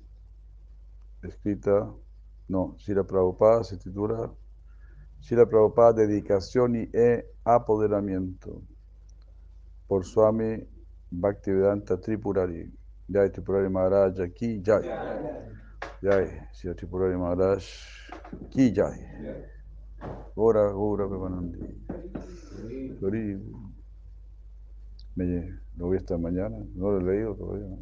[1.23, 1.91] escrita,
[2.47, 4.31] no, Shira Prabhupada se titula
[5.21, 8.61] Shira Prabhupada, dedicación y e apoderamiento
[9.87, 10.63] por Swami
[11.09, 12.71] Bhaktivedanta Tripurari.
[13.09, 14.83] Jai Tripurari Maharaj aquí, Jai.
[15.99, 17.65] Jai, Shira Tripurari Maharaj
[18.51, 18.99] Ki Jai.
[20.35, 21.57] Gora, Gora, Pemanandi.
[22.99, 23.35] Gori.
[25.15, 27.75] Me lo vi esta mañana, no lo he leído todavía.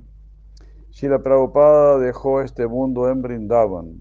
[0.92, 3.98] Shila Prabhupada dejó este mundo en Brindavan,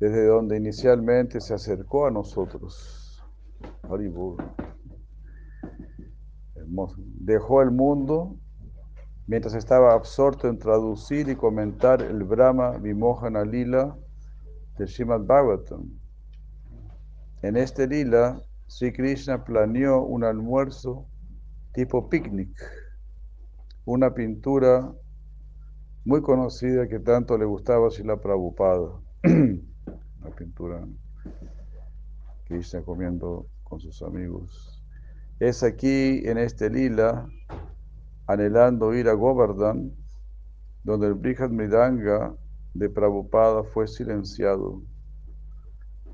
[0.00, 3.22] desde donde inicialmente se acercó a nosotros.
[3.82, 4.36] Haribol.
[6.54, 6.96] Hermoso.
[7.20, 8.38] Dejó el mundo
[9.28, 13.94] mientras estaba absorto en traducir y comentar el Brahma Vimohana Lila
[14.78, 15.86] del Srimad Bhagavatam.
[17.42, 21.06] En este lila, Sri Krishna planeó un almuerzo
[21.74, 22.50] tipo picnic,
[23.84, 24.92] una pintura
[26.06, 30.88] muy conocida que tanto le gustaba a Srila Prabhupada, una pintura
[32.46, 34.82] Krishna comiendo con sus amigos.
[35.38, 37.28] Es aquí, en este lila,
[38.28, 39.90] anhelando ir a Govardhan,
[40.84, 42.36] donde el Brihad Mridanga
[42.74, 44.82] de Prabhupada fue silenciado,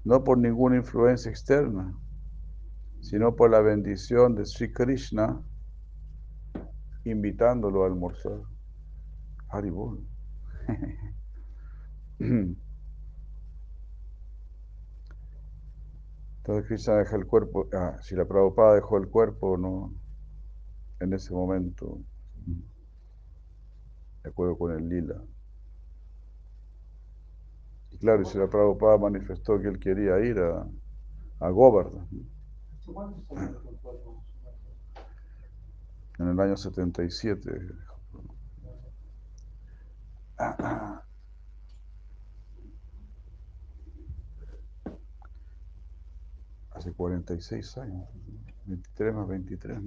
[0.05, 1.93] no por ninguna influencia externa,
[3.01, 5.43] sino por la bendición de Sri Krishna
[7.05, 8.41] invitándolo a almorzar.
[9.49, 10.07] Haribol.
[16.39, 19.93] Entonces Krishna deja el cuerpo, ah, si la Prabhupada dejó el cuerpo, no,
[21.05, 22.01] en ese momento,
[24.23, 25.23] de acuerdo con el lila.
[27.91, 30.67] Y claro, si la Prabhupada manifestó que él quería ir a,
[31.41, 31.51] a.
[36.19, 37.51] En el año 77.
[46.71, 48.09] Hace 46 años.
[48.67, 49.79] 23 más 23.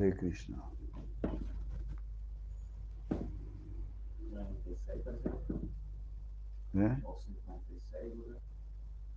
[0.00, 0.56] Hare Krishna.
[6.72, 7.02] ¿Eh?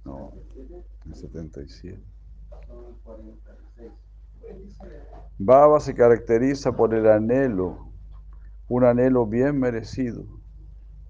[0.03, 0.33] No,
[1.05, 2.03] en 77.
[5.37, 7.93] Baba se caracteriza por el anhelo,
[8.67, 10.25] un anhelo bien merecido,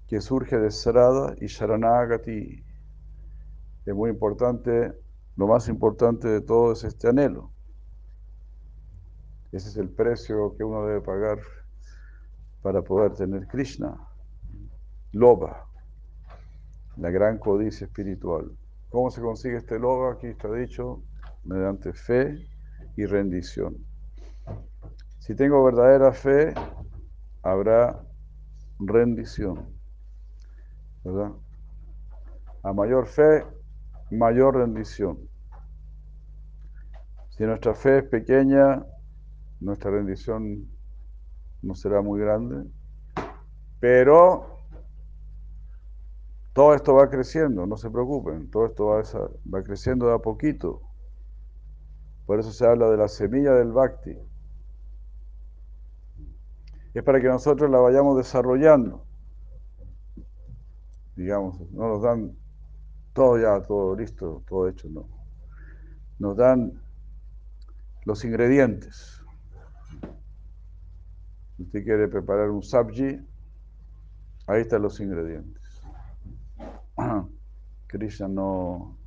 [0.06, 2.64] que surge de Srada y Sharanagati.
[3.86, 4.92] Es muy importante,
[5.34, 7.53] lo más importante de todo es este anhelo.
[9.54, 11.38] Ese es el precio que uno debe pagar
[12.60, 13.96] para poder tener Krishna.
[15.12, 15.68] Loba,
[16.96, 18.50] la gran codicia espiritual.
[18.90, 20.14] ¿Cómo se consigue este loba?
[20.14, 21.04] Aquí está dicho,
[21.44, 22.48] mediante fe
[22.96, 23.76] y rendición.
[25.20, 26.52] Si tengo verdadera fe,
[27.44, 28.04] habrá
[28.80, 29.68] rendición.
[31.04, 31.30] ¿Verdad?
[32.64, 33.44] A mayor fe,
[34.10, 35.16] mayor rendición.
[37.30, 38.84] Si nuestra fe es pequeña,
[39.64, 40.68] nuestra rendición
[41.62, 42.70] no será muy grande,
[43.80, 44.58] pero
[46.52, 49.02] todo esto va creciendo, no se preocupen, todo esto va,
[49.52, 50.82] va creciendo de a poquito.
[52.26, 54.16] Por eso se habla de la semilla del bhakti.
[56.92, 59.04] Es para que nosotros la vayamos desarrollando.
[61.16, 62.36] Digamos, no nos dan
[63.14, 65.08] todo ya, todo listo, todo hecho, no.
[66.18, 66.82] Nos dan
[68.04, 69.23] los ingredientes.
[71.64, 73.26] Si usted quiere preparar un sabji,
[74.46, 75.80] ahí están los ingredientes.
[77.86, 78.98] Krishna no,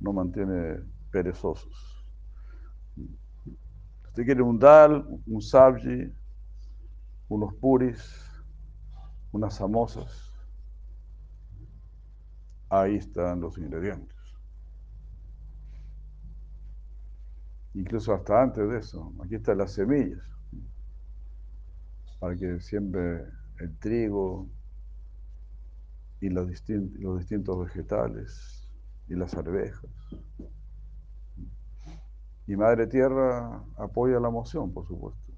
[0.00, 0.80] no mantiene
[1.12, 2.04] perezosos.
[2.96, 6.12] Si usted quiere un dal, un sabji,
[7.28, 8.12] unos puris,
[9.30, 10.32] unas samosas,
[12.70, 14.18] ahí están los ingredientes.
[17.74, 20.32] Incluso hasta antes de eso, aquí están las semillas
[22.22, 23.24] para que siempre
[23.58, 24.48] el trigo
[26.20, 28.70] y los, distintos vegetales
[29.08, 29.90] y las arvejas.
[32.46, 35.32] Y Madre Tierra apoya la moción, por supuesto.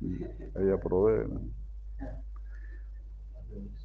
[0.00, 1.26] ella provee.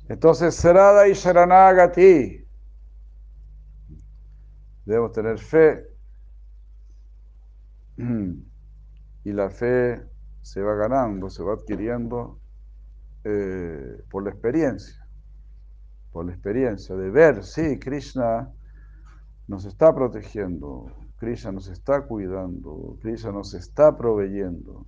[0.08, 2.48] Entonces, Serada y Sharanagati.
[4.86, 5.88] Debemos tener fe.
[9.24, 10.08] Y la fe
[10.48, 12.40] se va ganando, se va adquiriendo
[13.26, 15.06] eh, por la experiencia,
[16.14, 18.50] por la experiencia de ver, sí, Krishna
[19.50, 20.86] nos está protegiendo,
[21.18, 24.86] Krishna nos está cuidando, Krishna nos está proveyendo.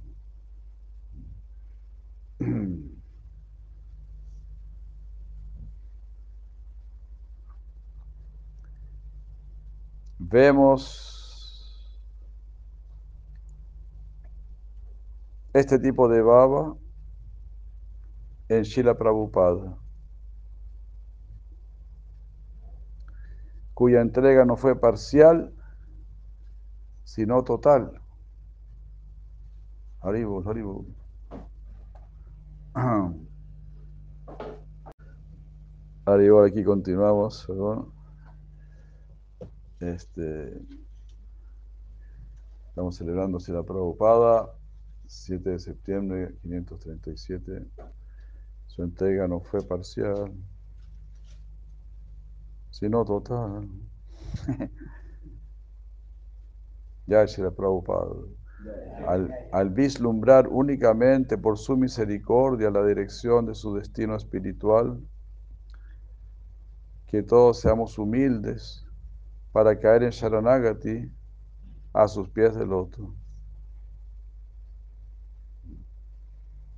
[10.20, 11.09] Vemos
[15.54, 16.78] este tipo de baba
[18.50, 19.78] en Shila Prabhupada,
[23.74, 25.54] cuya entrega no fue parcial,
[27.04, 28.00] sino total.
[30.02, 30.86] Haribol, Haribol.
[36.06, 37.48] Haribol, aquí continuamos.
[39.80, 40.62] Este,
[42.70, 44.59] estamos celebrando Shila Prabhupada
[45.10, 47.66] 7 de septiembre 537.
[48.68, 50.32] Su entrega no fue parcial,
[52.70, 53.68] sino total.
[57.08, 58.30] ya se le preocupado.
[59.08, 65.02] Al, al vislumbrar únicamente por su misericordia la dirección de su destino espiritual,
[67.08, 68.86] que todos seamos humildes
[69.52, 71.12] para caer en Sharanagati
[71.94, 73.16] a sus pies del otro.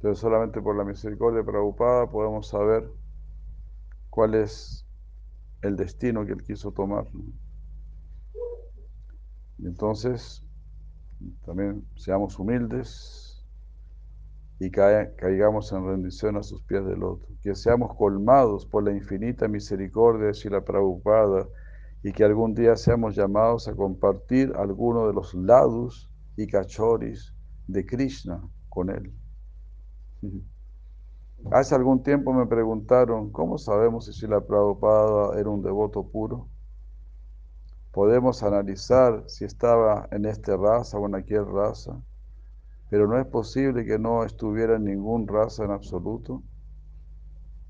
[0.02, 2.89] Entonces solamente por la misericordia Prabhupada podemos saber
[4.10, 4.84] cuál es
[5.62, 7.06] el destino que él quiso tomar.
[9.60, 10.43] Y entonces
[11.45, 13.45] también seamos humildes
[14.58, 17.28] y caigamos en rendición a sus pies del otro.
[17.43, 21.47] Que seamos colmados por la infinita misericordia de la Prabhupada
[22.02, 27.36] y que algún día seamos llamados a compartir alguno de los lados y cachoris
[27.68, 29.20] de Krishna con él.
[31.51, 36.47] Hace algún tiempo me preguntaron, ¿cómo sabemos si la Prabhupada era un devoto puro?
[37.91, 41.99] Podemos analizar si estaba en esta raza o en aquella raza,
[42.89, 46.43] pero no es posible que no estuviera en ningún raza en absoluto.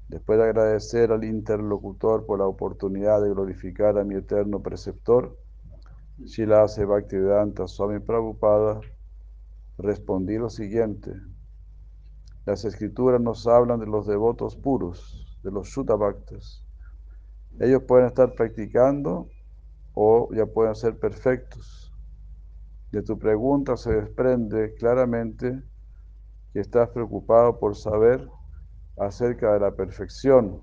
[0.09, 5.37] Después de agradecer al interlocutor por la oportunidad de glorificar a mi eterno preceptor,
[6.19, 8.81] Shila Bhaktivedanta Swami Prabhupada,
[9.77, 11.13] respondí lo siguiente.
[12.45, 16.65] Las escrituras nos hablan de los devotos puros, de los Bhaktas.
[17.59, 19.29] Ellos pueden estar practicando
[19.93, 21.93] o ya pueden ser perfectos.
[22.91, 25.61] De tu pregunta se desprende claramente
[26.51, 28.27] que estás preocupado por saber
[28.97, 30.61] acerca de la perfección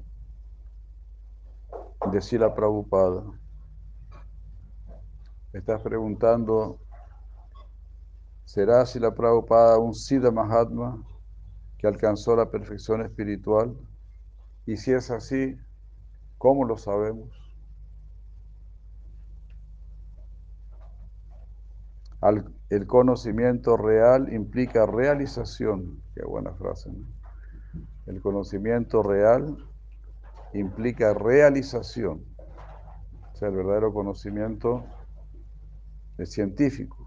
[2.10, 3.24] de Sila Prabhupada.
[5.52, 6.80] Estás preguntando,
[8.44, 11.02] ¿será Sila Prabhupada un Siddha Mahatma
[11.78, 13.74] que alcanzó la perfección espiritual?
[14.66, 15.56] Y si es así,
[16.36, 17.30] ¿cómo lo sabemos?
[22.70, 26.02] el conocimiento real implica realización.
[26.14, 26.90] Qué buena frase.
[28.06, 29.56] El conocimiento real
[30.52, 32.24] implica realización.
[33.32, 34.84] O sea, el verdadero conocimiento
[36.18, 37.06] es científico.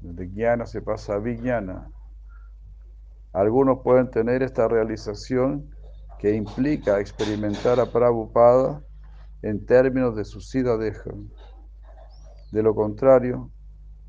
[0.00, 1.90] De guiana se pasa a vijnana.
[3.36, 5.68] Algunos pueden tener esta realización
[6.18, 8.82] que implica experimentar a Prabhupada
[9.42, 11.10] en términos de su sida deja.
[12.50, 13.50] De lo contrario,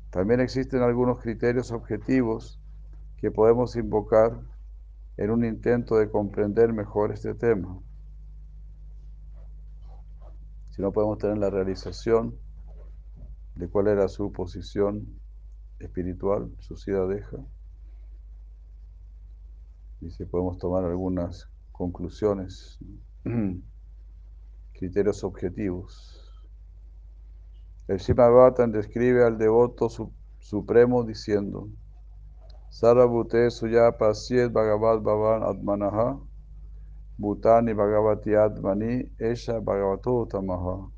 [0.08, 2.58] también existen algunos criterios objetivos
[3.18, 4.40] que podemos invocar
[5.18, 7.78] en un intento de comprender mejor este tema.
[10.70, 12.34] Si no podemos tener la realización
[13.56, 15.20] de cuál era su posición
[15.80, 16.76] espiritual, su
[17.08, 17.36] deja,
[20.00, 22.78] y si podemos tomar algunas conclusiones,
[24.72, 26.24] criterios objetivos.
[27.88, 29.88] El Shimabhatan describe al devoto
[30.38, 31.68] supremo diciendo,
[32.70, 36.20] Sarabhute suya pasyet bhagavad bhavan atmanaha,
[37.18, 40.90] bhutani bhagavati atmani, esha bhagavato tamaha.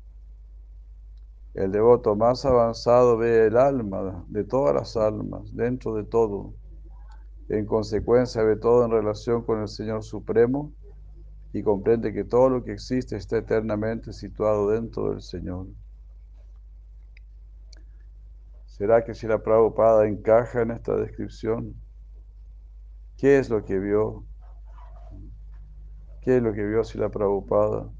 [1.53, 6.53] El devoto más avanzado ve el alma de todas las almas, dentro de todo.
[7.51, 10.71] En consecuencia ve todo en relación con el Señor Supremo
[11.51, 15.67] y comprende que todo lo que existe está eternamente situado dentro del Señor.
[18.67, 21.75] ¿Será que si la Prabhupada encaja en esta descripción?
[23.17, 24.23] ¿Qué es lo que vio?
[26.21, 27.91] ¿Qué es lo que vio si la Prabhupada?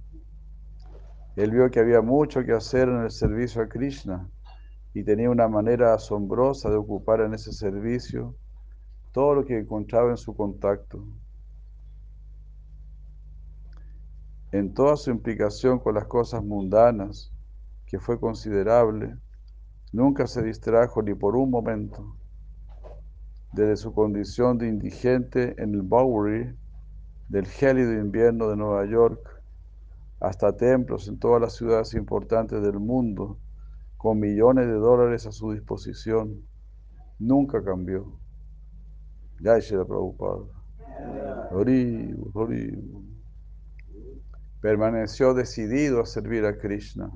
[1.35, 4.29] Él vio que había mucho que hacer en el servicio a Krishna
[4.93, 8.37] y tenía una manera asombrosa de ocupar en ese servicio
[9.11, 11.05] todo lo que encontraba en su contacto.
[14.51, 17.31] En toda su implicación con las cosas mundanas,
[17.85, 19.17] que fue considerable,
[19.93, 22.15] Nunca se distrajo ni por un momento.
[23.51, 26.55] Desde su condición de indigente en el Bowery
[27.27, 29.19] del gélido invierno de Nueva York
[30.21, 33.37] hasta templos en todas las ciudades importantes del mundo,
[33.97, 36.41] con millones de dólares a su disposición,
[37.19, 38.17] nunca cambió.
[39.41, 40.45] Ya la Prabhupada.
[44.61, 47.11] Permaneció decidido a servir a Krishna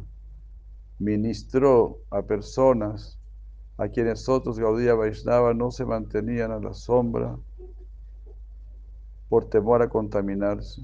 [0.99, 3.19] ministró a personas
[3.77, 7.37] a quienes otros Gaudía Vaishnava no se mantenían a la sombra
[9.27, 10.81] por temor a contaminarse.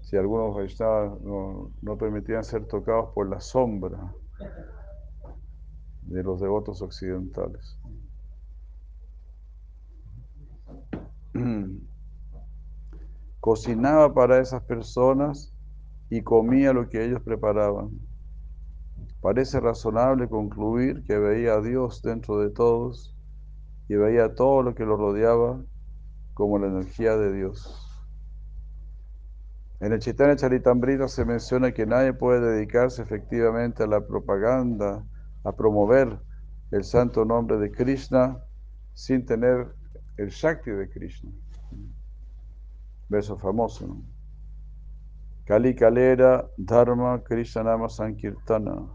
[0.00, 4.12] Si algunos Vaishnavas no, no permitían ser tocados por la sombra
[6.02, 7.78] de los devotos occidentales.
[13.40, 15.54] Cocinaba para esas personas
[16.10, 17.90] y comía lo que ellos preparaban.
[19.20, 23.16] Parece razonable concluir que veía a Dios dentro de todos
[23.88, 25.64] y veía todo lo que lo rodeaba
[26.34, 27.84] como la energía de Dios.
[29.80, 35.04] En el Chaitanya Charitamrita se menciona que nadie puede dedicarse efectivamente a la propaganda,
[35.44, 36.20] a promover
[36.72, 38.38] el santo nombre de Krishna,
[38.92, 39.74] sin tener
[40.18, 41.30] el Shakti de Krishna.
[43.08, 44.02] Verso famoso.
[45.46, 48.88] Kali Kalera Dharma Krishna Nama Sankirtana.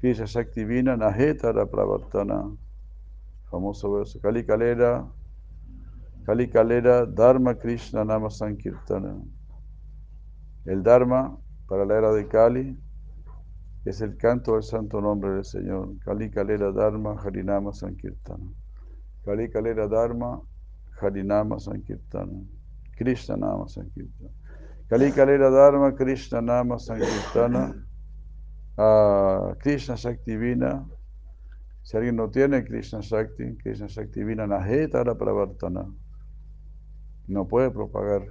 [0.00, 2.56] Krishna Shakti Vina Nahetara Pravartana.
[3.50, 4.18] Famoso verso.
[4.20, 5.08] Kali Kalera
[6.26, 9.22] Kali Kalera Dharma Krishna Nama Sankirtana.
[10.66, 11.38] El Dharma
[11.68, 12.76] para la era de Kali
[13.84, 15.96] es el canto del santo nombre del Señor.
[16.00, 18.59] Kali Kalera Dharma Harinama Sankirtana.
[19.24, 20.40] Kali Kalera Dharma
[21.00, 22.44] Harinama Sankirtana.
[22.96, 24.30] Krishna Nama Sankirtana.
[24.88, 27.84] Kali Kalera Dharma Krishna Nama Sankirtana.
[28.78, 30.86] Uh, Krishna Shakti Vina.
[31.82, 35.92] Si alguien no tiene Krishna Shakti, Krishna Shakti Vina Nahetara Pravartana.
[37.26, 38.22] No puede propagar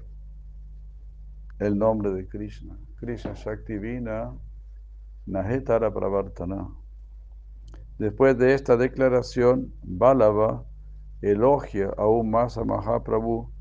[1.59, 2.77] el nombre de Krishna.
[2.99, 4.33] Krishna Shakti Vina
[5.27, 6.67] Nahetara Pravartana.
[7.99, 10.65] Después de esta declaración, Balava
[11.21, 13.51] elogia aún más a Mahaprabhu,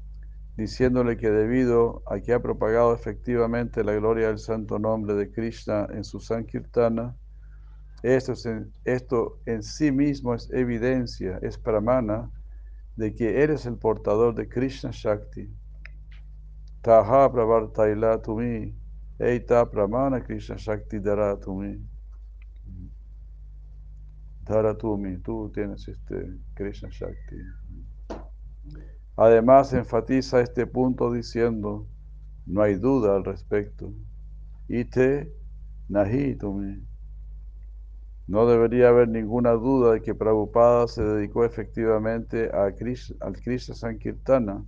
[0.56, 5.86] diciéndole que debido a que ha propagado efectivamente la gloria del santo nombre de Krishna
[5.92, 7.16] en su Sankirtana,
[8.02, 12.30] esto, en, esto en sí mismo es evidencia, es pramana,
[12.96, 15.48] de que eres el portador de Krishna Shakti.
[16.82, 18.74] Taha pravartaila tumi,
[19.20, 21.78] eita pramana Krishna Shakti dara tumi.
[25.22, 27.36] Tú tienes este Krishna Shakti.
[29.16, 31.86] Además, enfatiza este punto diciendo:
[32.46, 33.92] no hay duda al respecto.
[34.68, 35.30] Ite
[35.88, 36.82] nahitumi.
[38.26, 43.74] No debería haber ninguna duda de que Prabhupada se dedicó efectivamente a Krishna, al Krishna
[43.74, 44.64] Sankirtana.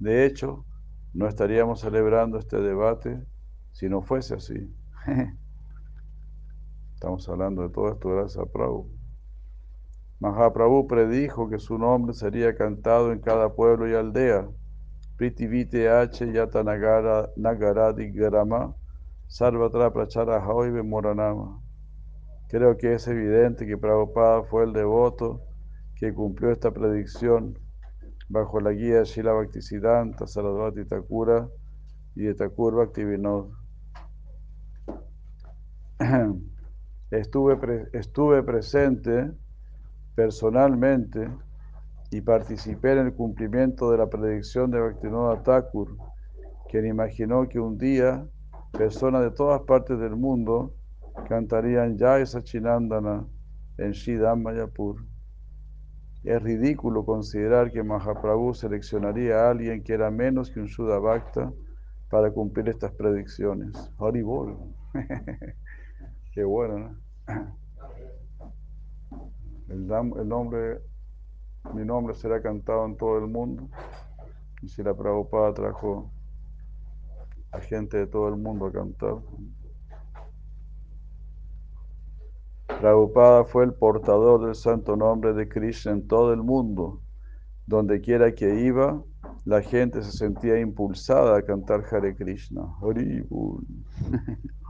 [0.00, 0.64] De hecho,
[1.12, 3.24] no estaríamos celebrando este debate
[3.72, 4.74] si no fuese así.
[6.94, 8.93] Estamos hablando de todo esto gracias a Prabhu.
[10.24, 14.48] Mahaprabhu predijo que su nombre sería cantado en cada pueblo y aldea.
[15.18, 16.32] Pritivite H.
[16.32, 18.74] Yatanagara Nagaradi Garama
[19.26, 21.60] Sarvatra Prachara Hoibe Moranama.
[22.48, 25.42] Creo que es evidente que Prabhupada fue el devoto
[25.96, 27.58] que cumplió esta predicción
[28.30, 31.50] bajo la guía de Shila Bhaktisiddhanta, Sarasvati Thakura
[32.14, 33.50] y de Thakur Bhaktivinod.
[37.10, 39.30] Estuve, estuve presente
[40.14, 41.28] personalmente
[42.10, 45.96] y participé en el cumplimiento de la predicción de Bhaktivinoda Thakur,
[46.70, 48.26] quien imaginó que un día
[48.72, 50.74] personas de todas partes del mundo
[51.28, 53.26] cantarían Jai Sachinandana
[53.78, 55.04] en Shidam Mayapur.
[56.22, 61.00] Es ridículo considerar que Mahaprabhu seleccionaría a alguien que era menos que un Shuddha
[62.10, 63.92] para cumplir estas predicciones.
[63.98, 64.56] Haribol.
[66.32, 67.63] Qué bueno, ¿no?
[69.68, 70.80] El, nombre,
[71.74, 73.68] mi nombre será cantado en todo el mundo.
[74.62, 76.10] Y si la Prabhupada trajo
[77.52, 79.16] a gente de todo el mundo a cantar.
[82.66, 87.00] Prabhupada fue el portador del santo nombre de Krishna en todo el mundo.
[87.66, 89.02] Donde quiera que iba,
[89.44, 92.62] la gente se sentía impulsada a cantar Hare Krishna.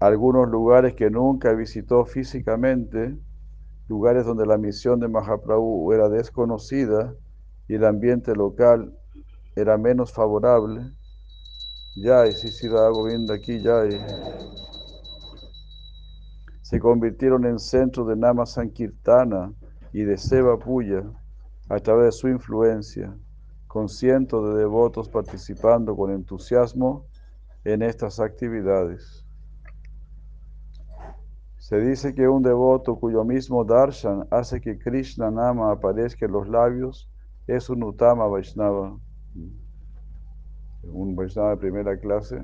[0.00, 3.16] Algunos lugares que nunca visitó físicamente,
[3.88, 7.14] lugares donde la misión de Mahaprabhu era desconocida
[7.66, 8.96] y el ambiente local
[9.56, 10.82] era menos favorable.
[11.96, 13.82] Ya, y si si hago viendo aquí, ya
[16.62, 19.52] se convirtieron en centro de Nama Sankirtana
[19.92, 21.02] y de Seva Puya
[21.68, 23.16] a través de su influencia,
[23.66, 27.06] con cientos de devotos participando con entusiasmo
[27.64, 29.27] en estas actividades.
[31.68, 36.48] Se dice que un devoto cuyo mismo darshan hace que Krishna Nama aparezca en los
[36.48, 37.10] labios
[37.46, 38.98] es un Uttama Vaishnava.
[40.84, 42.42] Un Vaishnava de primera clase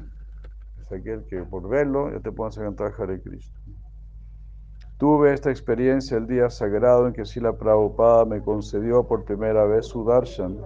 [0.78, 3.58] es aquel que por verlo ya te puedes cantar Hare Krishna.
[4.98, 9.86] Tuve esta experiencia el día sagrado en que Sila Prabhupada me concedió por primera vez
[9.86, 10.58] su darshan.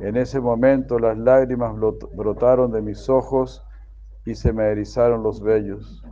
[0.00, 1.74] En ese momento las lágrimas
[2.14, 3.62] brotaron de mis ojos
[4.24, 6.02] y se me erizaron los vellos.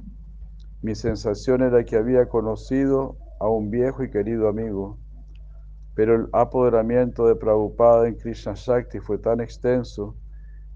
[0.81, 4.99] Mi sensación era que había conocido a un viejo y querido amigo,
[5.95, 10.17] pero el apoderamiento de Prabhupada en Krishna Shakti fue tan extenso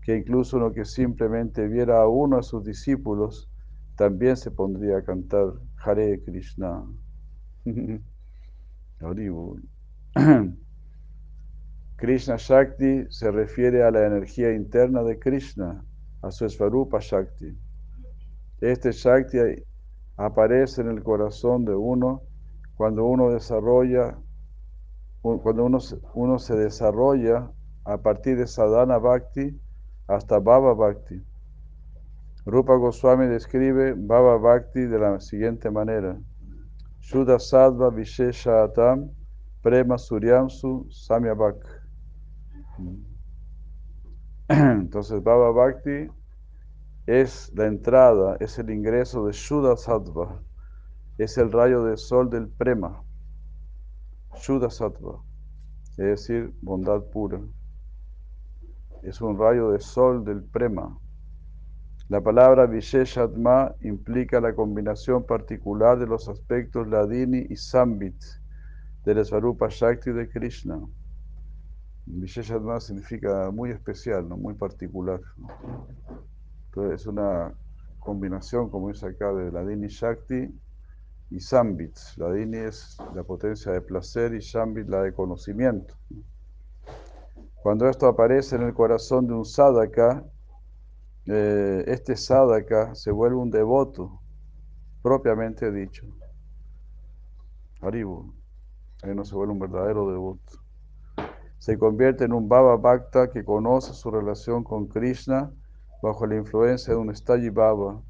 [0.03, 3.49] que incluso uno que simplemente viera a uno de sus discípulos
[3.97, 5.53] también se pondría a cantar
[5.85, 6.85] Hare Krishna.
[11.97, 15.85] Krishna Shakti se refiere a la energía interna de Krishna,
[16.23, 17.57] a su Svarupa Shakti.
[18.61, 19.39] Este Shakti
[20.17, 22.23] aparece en el corazón de uno
[22.77, 24.19] cuando uno desarrolla
[25.23, 25.79] cuando uno,
[26.15, 27.49] uno se desarrolla
[27.85, 29.57] a partir de sadhana bhakti
[30.09, 31.23] hasta baba bhakti.
[32.45, 36.19] Rupa Goswami describe baba bhakti de la siguiente manera.
[37.01, 39.11] Shuddha Sattva Vishesha Atam
[39.63, 41.57] Prema Suryamsu Samyabhak.
[44.49, 46.11] Entonces, Baba Bhakti
[47.07, 50.41] es la entrada, es el ingreso de Shuddha Sattva,
[51.19, 53.03] es el rayo de sol del Prema.
[54.37, 55.21] Shuddha Sattva,
[55.91, 57.41] es decir, bondad pura.
[59.03, 60.97] Es un rayo de sol del Prema.
[62.09, 68.23] La palabra Visheshatma implica la combinación particular de los aspectos Ladini y Sambit
[69.05, 70.81] del Svarupa Shakti de Krishna.
[72.07, 74.37] Visheshatma significa muy especial, ¿no?
[74.37, 75.21] muy particular.
[76.75, 77.53] Entonces es una
[77.99, 80.59] combinación, como dice acá, de Ladini Shakti
[81.29, 81.99] y Sambit.
[82.17, 85.95] Ladini es la potencia de placer y Sambit la de conocimiento.
[87.63, 90.25] Cuando esto aparece en el corazón de un sadhaka,
[91.27, 94.23] eh, este sadhaka se vuelve un devoto,
[95.03, 96.07] propiamente dicho.
[97.83, 98.33] Haribu,
[99.03, 100.59] ahí no se vuelve un verdadero devoto.
[101.59, 105.53] Se convierte en un Baba Bhakta que conoce su relación con Krishna
[106.03, 108.03] bajo la influencia de un Stayi Baba,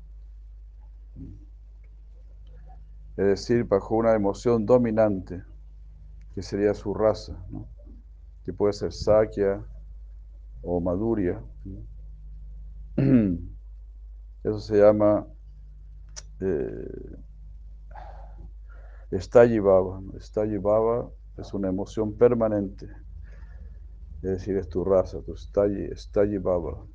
[3.17, 5.45] es decir, bajo una emoción dominante,
[6.35, 7.37] que sería su raza,
[8.45, 9.63] que puede ser Sakya
[10.63, 11.43] o Madhurya.
[14.45, 15.27] Eso se llama
[16.41, 17.19] eh,
[19.61, 20.01] Baba.
[20.61, 22.87] Baba es una emoción permanente.
[24.23, 26.87] Es decir, es tu raza, tu Stalli, Baba.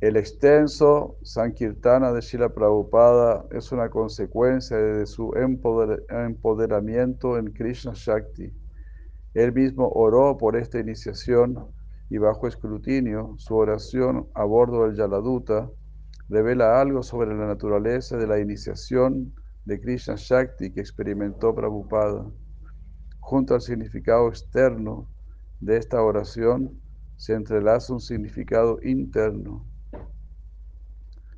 [0.00, 8.52] El extenso Sankirtana de Shila Prabhupada es una consecuencia de su empoderamiento en Krishna Shakti.
[9.34, 11.56] Él mismo oró por esta iniciación
[12.10, 15.70] y bajo escrutinio, su oración a bordo del Yaladuta
[16.28, 19.32] revela algo sobre la naturaleza de la iniciación
[19.64, 22.30] de Krishna Shakti que experimentó Prabhupada.
[23.20, 25.08] Junto al significado externo
[25.60, 26.78] de esta oración
[27.16, 29.64] se entrelaza un significado interno.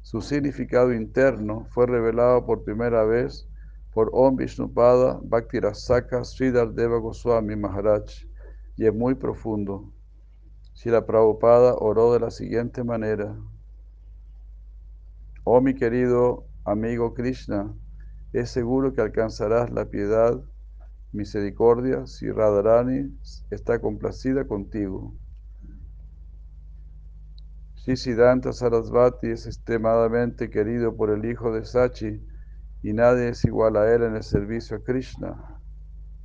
[0.07, 3.49] Su significado interno fue revelado por primera vez
[3.93, 8.05] por Om Vishnupada Bhaktirasaka Sridhar Deva Goswami Maharaj
[8.77, 9.93] y es muy profundo.
[10.75, 13.37] Si la Prabhupada oró de la siguiente manera.
[15.43, 17.75] Oh mi querido amigo Krishna,
[18.33, 20.41] es seguro que alcanzarás la piedad,
[21.11, 23.13] misericordia, si Radharani
[23.51, 25.17] está complacida contigo.
[27.95, 32.21] Siddhanta Sarasvati es extremadamente querido por el hijo de Sachi
[32.83, 35.61] y nadie es igual a él en el servicio a Krishna.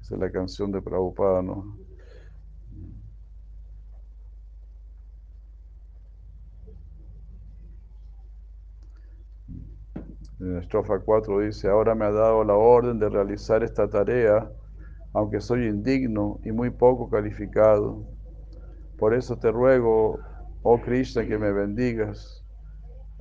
[0.00, 1.40] Esa es la canción de Prabhupada.
[10.38, 14.48] En la estrofa 4 dice, ahora me ha dado la orden de realizar esta tarea,
[15.12, 18.15] aunque soy indigno y muy poco calificado.
[18.98, 20.18] Por eso te ruego,
[20.62, 22.44] oh Krishna, que me bendigas,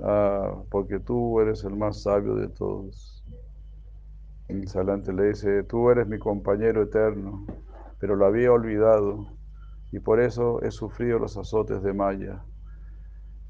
[0.02, 3.24] ah, porque tú eres el más sabio de todos.
[4.48, 7.46] En adelante le dice, tú eres mi compañero eterno,
[8.00, 9.28] pero lo había olvidado
[9.92, 12.44] y por eso he sufrido los azotes de Maya,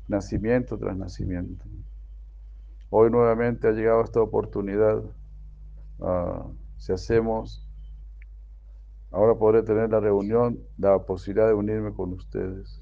[0.08, 1.66] nacimiento tras nacimiento.
[2.90, 5.04] Hoy nuevamente ha llegado esta oportunidad.
[6.00, 6.48] Ah,
[6.78, 7.68] si hacemos,
[9.16, 12.82] ahora podré tener la reunión, la posibilidad de unirme con ustedes.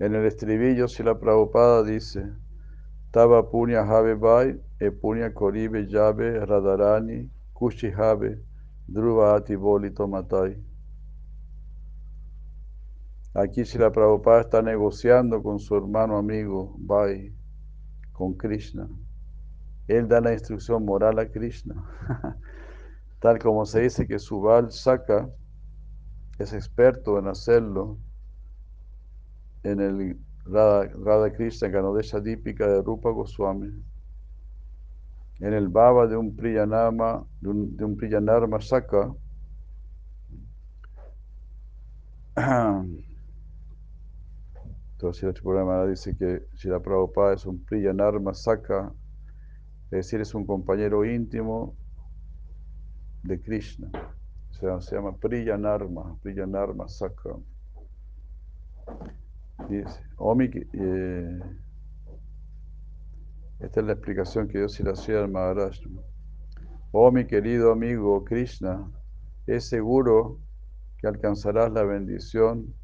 [0.00, 2.26] En el estribillo, si la Prabhupada dice,
[3.12, 8.42] Taba punya have bai, e punya koribe radarani, kushi have,
[8.88, 10.56] druva ati bolito matai.
[13.34, 17.32] Aquí la Prabhupada está negociando con su hermano amigo Bai,
[18.12, 18.88] con Krishna.
[19.90, 21.74] Él da la instrucción moral a Krishna.
[23.18, 25.28] Tal como se dice que Subal Saka
[26.38, 27.98] es experto en hacerlo
[29.64, 33.70] en el Radha, Krishna Ganodesha Dípica de Rupa Goswami.
[35.40, 39.12] En el Baba de un Priyanama, de un, de Priyanarma Saka,
[44.92, 48.92] Entonces, el programa dice que Shira Prabhupada es un Priyanarma Saka,
[49.90, 51.76] es decir, es un compañero íntimo
[53.22, 53.90] de Krishna.
[54.50, 57.36] O sea, se llama Priyanarma, Priyanarma Saka.
[59.68, 61.40] Dice, Omi, eh,
[63.60, 65.76] Esta es la explicación que Dios le hacía al Maharaj.
[66.92, 68.90] Oh mi querido amigo Krishna,
[69.46, 70.40] es seguro
[70.98, 72.74] que alcanzarás la bendición,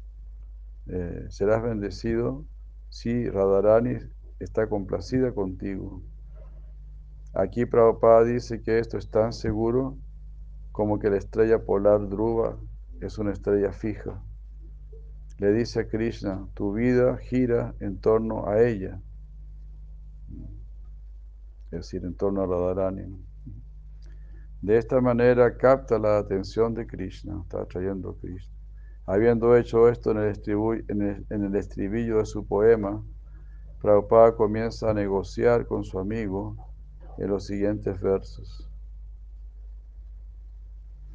[0.87, 2.45] eh, serás bendecido
[2.89, 3.97] si Radharani
[4.39, 6.03] está complacida contigo.
[7.39, 9.95] Aquí Prabhupada dice que esto es tan seguro
[10.71, 12.57] como que la estrella polar Dhruva
[12.99, 14.23] es una estrella fija.
[15.37, 18.99] Le dice a Krishna, tu vida gira en torno a ella,
[21.65, 23.23] es decir, en torno a Radharani.
[24.63, 28.55] De esta manera capta la atención de Krishna, está trayendo a Krishna.
[29.05, 33.03] Habiendo hecho esto en el, en el estribillo de su poema,
[33.79, 36.66] Prabhupada comienza a negociar con su amigo
[37.17, 38.69] en los siguientes versos.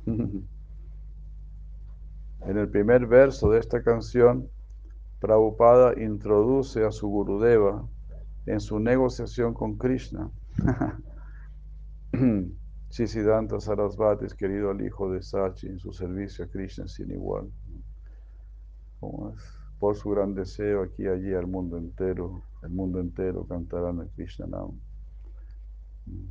[0.07, 0.49] en
[2.41, 4.49] el primer verso de esta canción,
[5.21, 7.89] Prabhupada introduce a su Gurudeva
[8.47, 10.31] en su negociación con Krishna.
[12.91, 17.51] Siddhanta Sarasvati querido al hijo de Sachi en su servicio a Krishna sin igual.
[19.79, 24.47] Por su gran deseo aquí, allí, al mundo entero, el mundo entero cantarán el Krishna
[24.47, 24.79] Nam.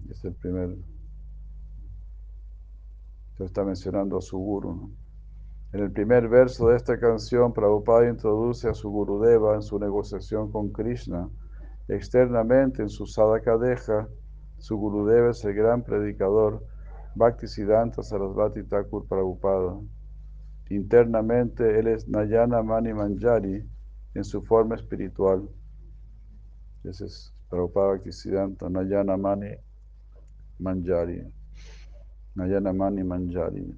[0.10, 0.78] Es el primer.
[3.38, 4.92] Se está mencionando a su guru.
[5.74, 10.52] En el primer verso de esta canción, Prabhupada introduce a su Gurudeva en su negociación
[10.52, 11.30] con Krishna.
[11.88, 14.10] Externamente, en su Sadhaka Deja,
[14.58, 16.66] su Gurudeva es el gran predicador
[17.16, 19.80] Bhaktisiddhanta Sarasvati Thakur Prabhupada.
[20.70, 23.66] Internamente, él es Nayana Mani Manjari
[24.14, 25.50] en su forma espiritual.
[26.84, 29.52] Ese es Prabhupada Bhaktisiddhanta Nayana Mani
[30.60, 31.22] Manjari.
[32.36, 33.78] Nayana Mani Manjari.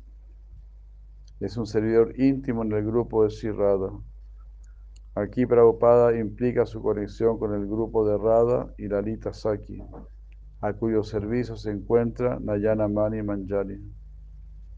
[1.39, 3.89] Es un servidor íntimo en el grupo de Sirrada.
[5.15, 9.81] Aquí Prabhupada implica su conexión con el grupo de Radha y Lalita Saki
[10.61, 13.81] a cuyo servicio se encuentra Nayana Mani Manjari.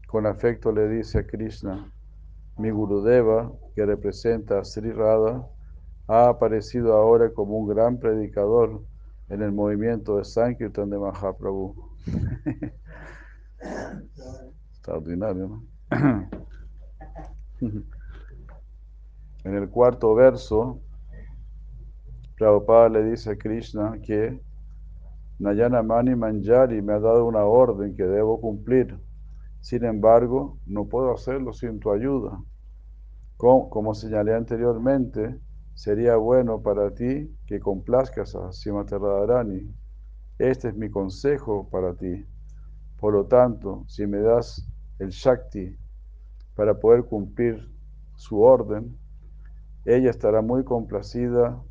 [0.08, 1.92] Con afecto le dice a Krishna,
[2.58, 5.46] mi Gurudeva, que representa a Sri Radha,
[6.08, 8.82] ha aparecido ahora como un gran predicador
[9.28, 11.74] en el movimiento de Sankirtan de Mahaprabhu.
[14.70, 15.64] Extraordinario, ¿no?
[19.44, 20.80] en el cuarto verso,
[22.36, 24.38] Prabhupada le dice a Krishna que
[25.38, 28.98] Nayana Mani Manjari me ha dado una orden que debo cumplir.
[29.60, 32.40] Sin embargo, no puedo hacerlo sin tu ayuda.
[33.36, 35.38] Como, señalé anteriormente,
[35.76, 39.72] sería bueno para ti que complazcas a Simati Radharani.
[40.38, 42.24] Este es mi consejo para ti.
[42.98, 44.66] Por lo tanto, si me das
[44.98, 45.76] el Shakti
[46.54, 47.70] para poder cumplir
[48.16, 48.96] su orden,
[49.84, 51.62] ella estará muy complacida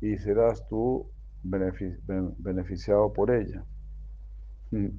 [0.00, 1.10] y serás tú
[1.42, 3.64] beneficiado por ella.
[4.72, 4.98] En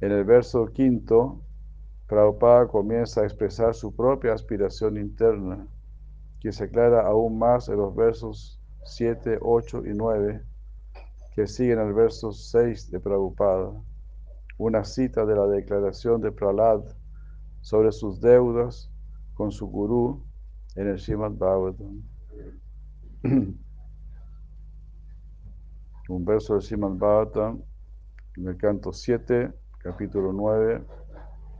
[0.00, 1.42] el verso quinto,
[2.06, 5.66] Prabhupada comienza a expresar su propia aspiración interna,
[6.44, 10.44] que se aclara aún más en los versos 7, 8 y 9,
[11.34, 13.72] que siguen el verso 6 de Prabhupada,
[14.58, 16.82] una cita de la declaración de Pralad
[17.62, 18.92] sobre sus deudas
[19.32, 20.22] con su gurú
[20.76, 22.02] en el Srimad Bhagavatam.
[26.10, 27.62] un verso de Simon Bhagavatam,
[28.36, 30.84] en el canto 7, capítulo 9,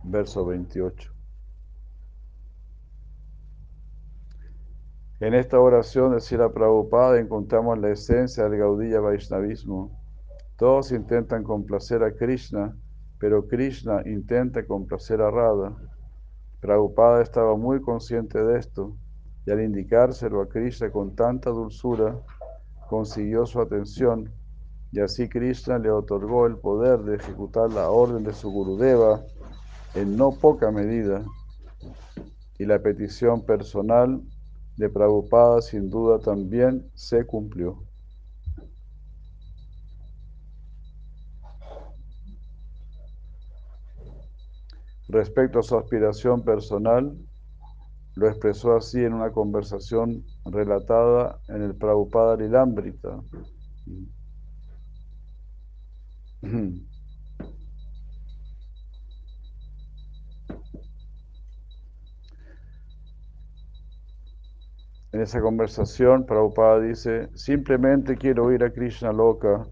[0.05, 1.14] verso 28.
[5.20, 9.97] En esta oración de Sila Prabhupada encontramos la esencia del Gaudilla Vaishnavismo.
[10.57, 12.77] Todos intentan complacer a Krishna,
[13.20, 15.77] pero Krishna intenta complacer a Radha.
[16.61, 18.97] Prabhupada estaba muy consciente de esto
[19.47, 22.19] y al indicárselo a Krishna con tanta dulzura,
[22.89, 24.32] consiguió su atención
[24.91, 29.23] y así Krishna le otorgó el poder de ejecutar la orden de su Gurudeva
[29.95, 31.23] en no poca medida
[32.59, 34.20] y la petición personal
[34.76, 37.82] de Prabhupada sin duda también se cumplió.
[45.09, 47.16] Respecto a su aspiración personal,
[48.16, 53.20] lo expresó así en una conversación relatada en el Prabhupada Lilambrita.
[65.15, 69.65] En esa conversación, Prabhupada dice, simplemente quiero ir a Krishna Loka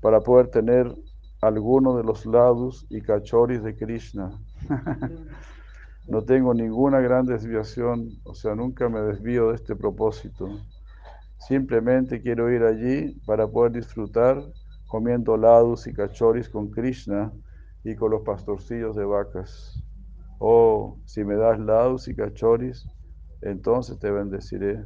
[0.00, 0.94] para poder tener
[1.42, 4.30] alguno de los lados y cachoris de Krishna.
[6.08, 10.48] no tengo ninguna gran desviación, o sea, nunca me desvío de este propósito.
[11.38, 14.40] Simplemente quiero ir allí para poder disfrutar
[14.86, 17.32] comiendo lados y cachoris con Krishna
[17.82, 19.82] y con los pastorcillos de vacas.
[20.38, 22.86] Oh, si me das lados y cachoris,
[23.50, 24.84] entonces te bendeciré.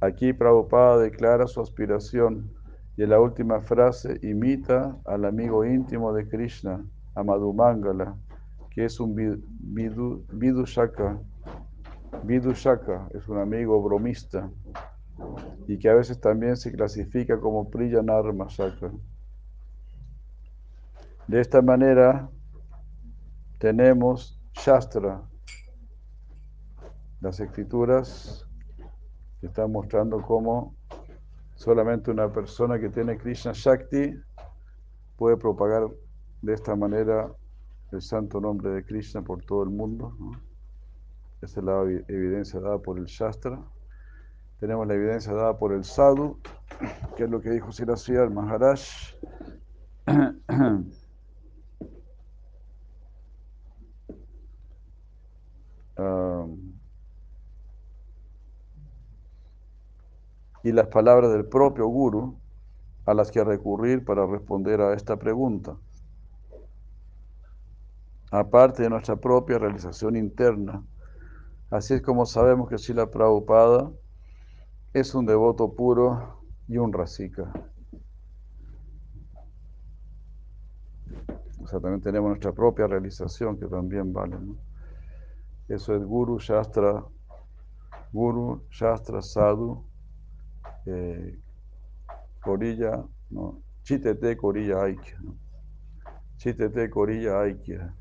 [0.00, 2.50] Aquí Prabhupada declara su aspiración
[2.96, 6.84] y en la última frase imita al amigo íntimo de Krishna,
[7.14, 8.16] a Madhumangala,
[8.70, 9.14] que es un
[10.32, 11.20] Vidushaka.
[12.24, 14.50] Vidushaka es un amigo bromista
[15.66, 18.90] y que a veces también se clasifica como Priyanarma Shaka.
[21.28, 22.28] De esta manera
[23.58, 25.22] tenemos Shastra,
[27.20, 28.46] las escrituras
[29.40, 30.74] están mostrando cómo
[31.54, 34.14] solamente una persona que tiene Krishna Shakti
[35.16, 35.88] puede propagar
[36.42, 37.32] de esta manera
[37.92, 40.16] el santo nombre de Krishna por todo el mundo.
[41.40, 43.60] Esa es la evidencia dada por el Shastra.
[44.60, 46.38] Tenemos la evidencia dada por el Sadhu,
[47.16, 48.80] que es lo que dijo Sirasya el Maharaj.
[60.62, 62.36] y las palabras del propio Guru
[63.04, 65.76] a las que recurrir para responder a esta pregunta.
[68.30, 70.82] Aparte de nuestra propia realización interna,
[71.70, 73.90] así es como sabemos que Sila Prabhupada
[74.94, 77.52] es un devoto puro y un rasika.
[81.62, 84.36] O sea, también tenemos nuestra propia realización que también vale.
[85.72, 87.02] Eso es Guru, Shastra,
[88.12, 89.82] Guru, Shastra, Sadhu,
[90.84, 91.40] eh,
[92.42, 93.62] Corilla, ¿no?
[93.82, 95.18] Chitete, Corilla, Aikya.
[95.22, 95.34] ¿no?
[96.36, 97.96] Chitete, Corilla, Aikya.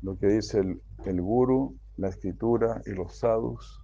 [0.00, 3.82] Lo que dice el, el Guru, la escritura y los sadhus,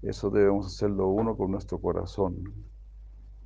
[0.00, 2.44] eso debemos hacerlo uno con nuestro corazón.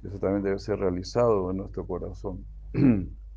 [0.05, 2.47] Eso también debe ser realizado en nuestro corazón.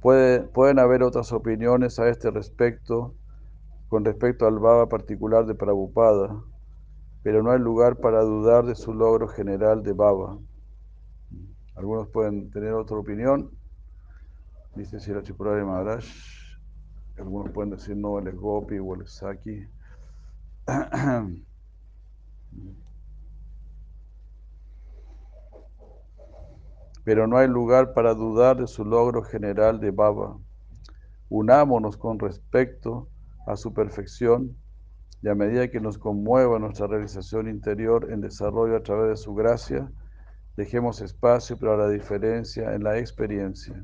[0.00, 3.14] Puede, pueden haber otras opiniones a este respecto
[3.88, 6.42] con respecto al Baba particular de Prabhupada,
[7.22, 10.38] pero no hay lugar para dudar de su logro general de Baba.
[11.74, 13.50] Algunos pueden tener otra opinión,
[14.74, 16.04] dice Sira Chipurari Maharaj.
[17.18, 19.66] Algunos pueden decir no, él es Gopi o él es Saki.
[27.04, 30.36] Pero no hay lugar para dudar de su logro general de Baba.
[31.28, 33.08] Unámonos con respecto
[33.46, 34.56] a su perfección
[35.22, 39.34] y a medida que nos conmueva nuestra realización interior en desarrollo a través de su
[39.34, 39.90] gracia,
[40.56, 43.82] dejemos espacio para la diferencia en la experiencia.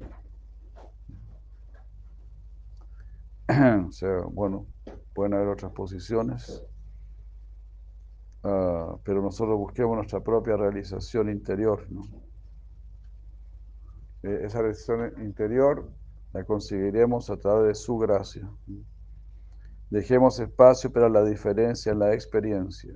[3.88, 4.66] o sea, bueno,
[5.14, 6.64] pueden haber otras posiciones,
[8.42, 11.86] uh, pero nosotros busquemos nuestra propia realización interior.
[11.90, 12.25] ¿no?
[14.26, 15.88] E, esa realización interior
[16.32, 18.50] la conseguiremos a través de su gracia.
[19.88, 22.92] Dejemos espacio para la diferencia en la experiencia.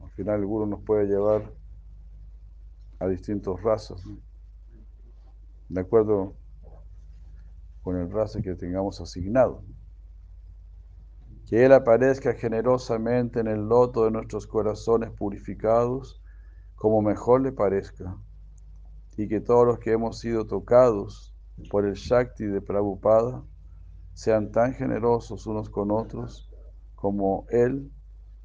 [0.00, 1.52] Al final el guru nos puede llevar
[3.00, 4.00] a distintos razas,
[5.68, 6.36] de acuerdo
[7.82, 9.64] con el raza que tengamos asignado.
[11.46, 16.22] Que Él aparezca generosamente en el loto de nuestros corazones purificados,
[16.78, 18.16] como mejor le parezca,
[19.16, 21.34] y que todos los que hemos sido tocados
[21.70, 23.44] por el Shakti de Prabhupada
[24.14, 26.50] sean tan generosos unos con otros
[26.94, 27.90] como Él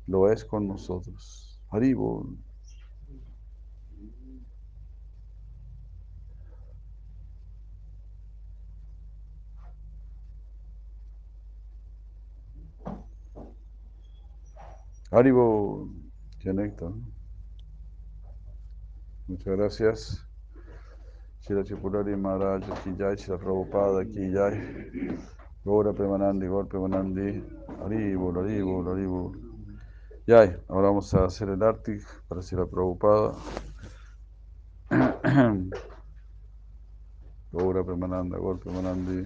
[0.08, 1.62] lo es con nosotros.
[1.70, 2.38] Haribol.
[15.12, 15.90] Haribo,
[16.44, 16.92] néctar.
[19.28, 20.28] Muchas gracias.
[21.40, 24.34] Shira Chipurari Maharaj, ki Shira Prabhupada, ki.
[25.64, 27.42] Gora Premanandi, Gora Premanandi,
[27.80, 29.34] Haribo, Haribo, Haribo.
[30.28, 33.34] Jai, ahora vamos a hacer el Arctic para Shira Prabhupada.
[37.52, 39.26] Gora Premananda, Gora Premanandi.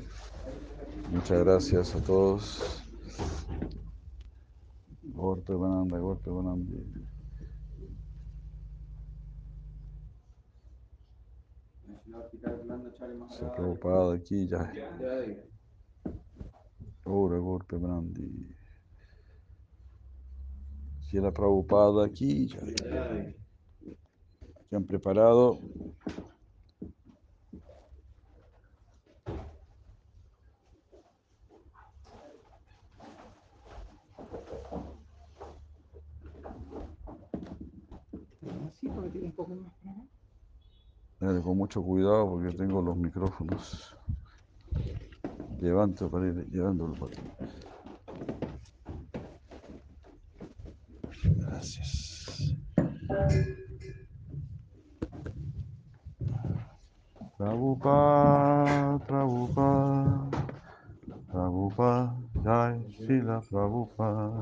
[1.11, 2.84] Muchas gracias a todos.
[5.02, 7.16] Gora Premananda, Gora Premanandi.
[13.30, 14.72] Si è preoccupato chi già.
[17.03, 18.56] Ora corpo grandi.
[20.99, 22.60] Si era preocupado aquí, ya.
[24.69, 25.60] Se han preparado.
[38.68, 40.16] Así, porque tiene un poco más
[41.19, 43.95] Dale, con mucho cuidado porque tengo los micrófonos.
[45.60, 47.22] Levanto para ir llevándolo para ti.
[51.23, 52.56] Gracias.
[57.38, 60.30] Prabhupada, Prabhupada,
[61.31, 64.34] Prabhupada, Jai Sila Prabhupada.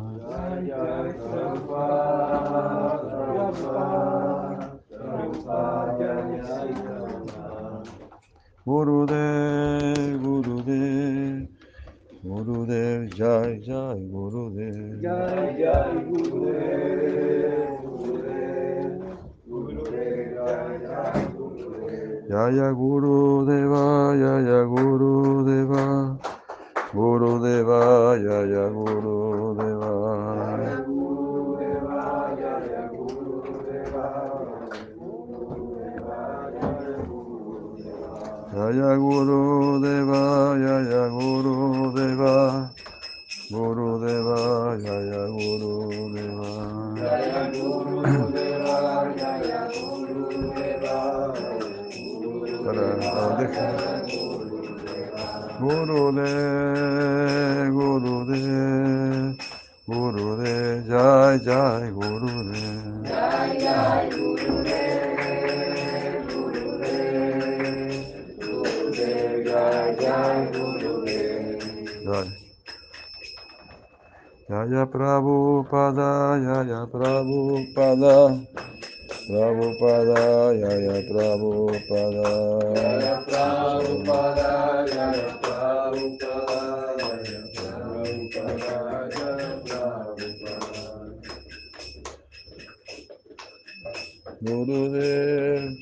[8.66, 11.48] Gurudev, Gurudev,
[12.24, 15.02] Gurudev, Jai Jai Gurudev.
[15.02, 18.92] Jai Jai Gurudev, Gurudev,
[19.48, 22.28] Gurudev, Jai Jai Gurudev.
[22.28, 23.84] Jaya Gurudeva,
[24.18, 25.84] Jaya Gurudeva,
[26.92, 27.82] Gurudeva,
[28.18, 29.35] Jaya Gurudeva.
[38.66, 42.66] Jaya Gurudeva, Jaya Gurudeva,
[43.52, 46.50] Gurudeva, Jaya Gurudeva.
[46.98, 50.98] Jaya Gurudeva, Jaya Gurudeva,
[52.66, 53.68] Para la oreja.
[55.62, 56.90] Gurudev,
[57.70, 59.38] Gurudev,
[59.86, 63.06] Gurudev, Jai Jai Gurudev.
[63.06, 64.95] Jai Jai Gurudev,
[72.06, 72.30] Jai.
[74.50, 78.46] Jaya Prabhupada, Jaya Prabhupada,
[79.26, 82.30] Prabhupada, Jaya Prabhupada.
[82.74, 86.62] Jaya Prabhupada, Jaya Prabhupada,
[86.98, 90.86] Jaya Prabhupada, Jaya Prabhupada.
[94.46, 95.74] Gurudev,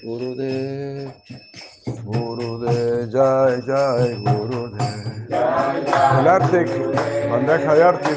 [0.00, 1.12] Gurudev,
[1.86, 5.30] Gurudev, Jai Jai Gurudev.
[6.18, 6.64] El arte,
[7.30, 8.12] bandeja de arte.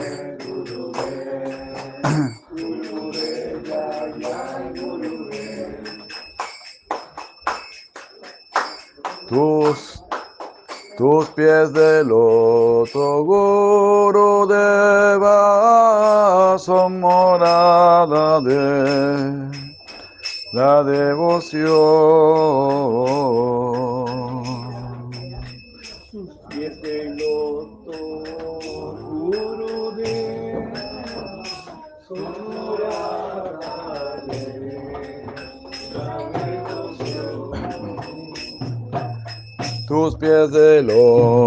[9.29, 10.03] Tus,
[10.97, 14.47] tus pies de loto, Gurudeva,
[16.57, 19.69] son morada de
[20.53, 22.78] la devoción.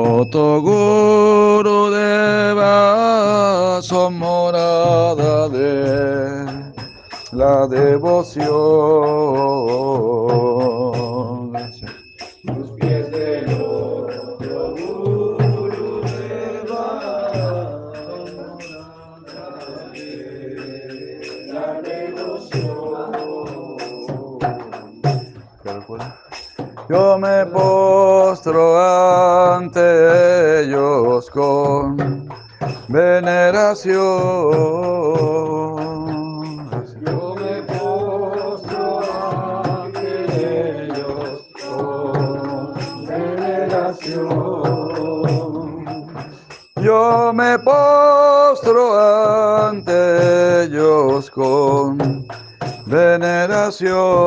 [0.03, 1.79] Loto, Gurudeva,
[3.83, 6.45] son morada de
[7.33, 8.43] la devoción.
[33.73, 33.95] Gracias.
[37.01, 39.01] Yo me postro
[39.65, 42.75] ante ellos con
[43.07, 44.29] veneración.
[46.83, 51.97] Yo me postro ante ellos con
[52.85, 54.22] veneración.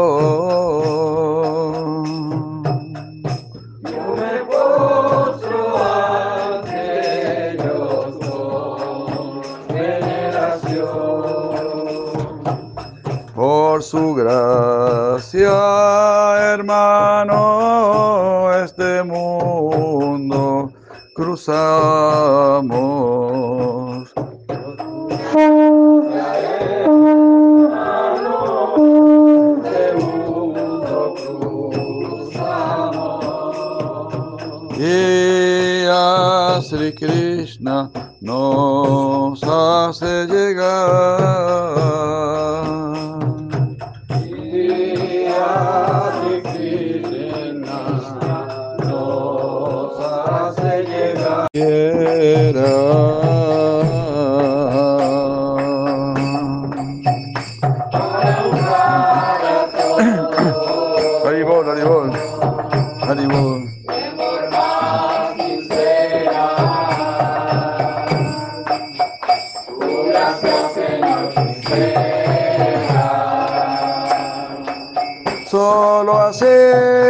[76.05, 76.45] solo así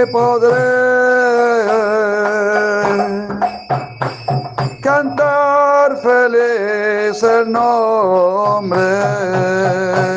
[0.10, 0.56] podré
[4.82, 8.80] cantar feliz el nombre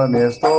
[0.00, 0.40] ela mesmo.
[0.40, 0.49] Tá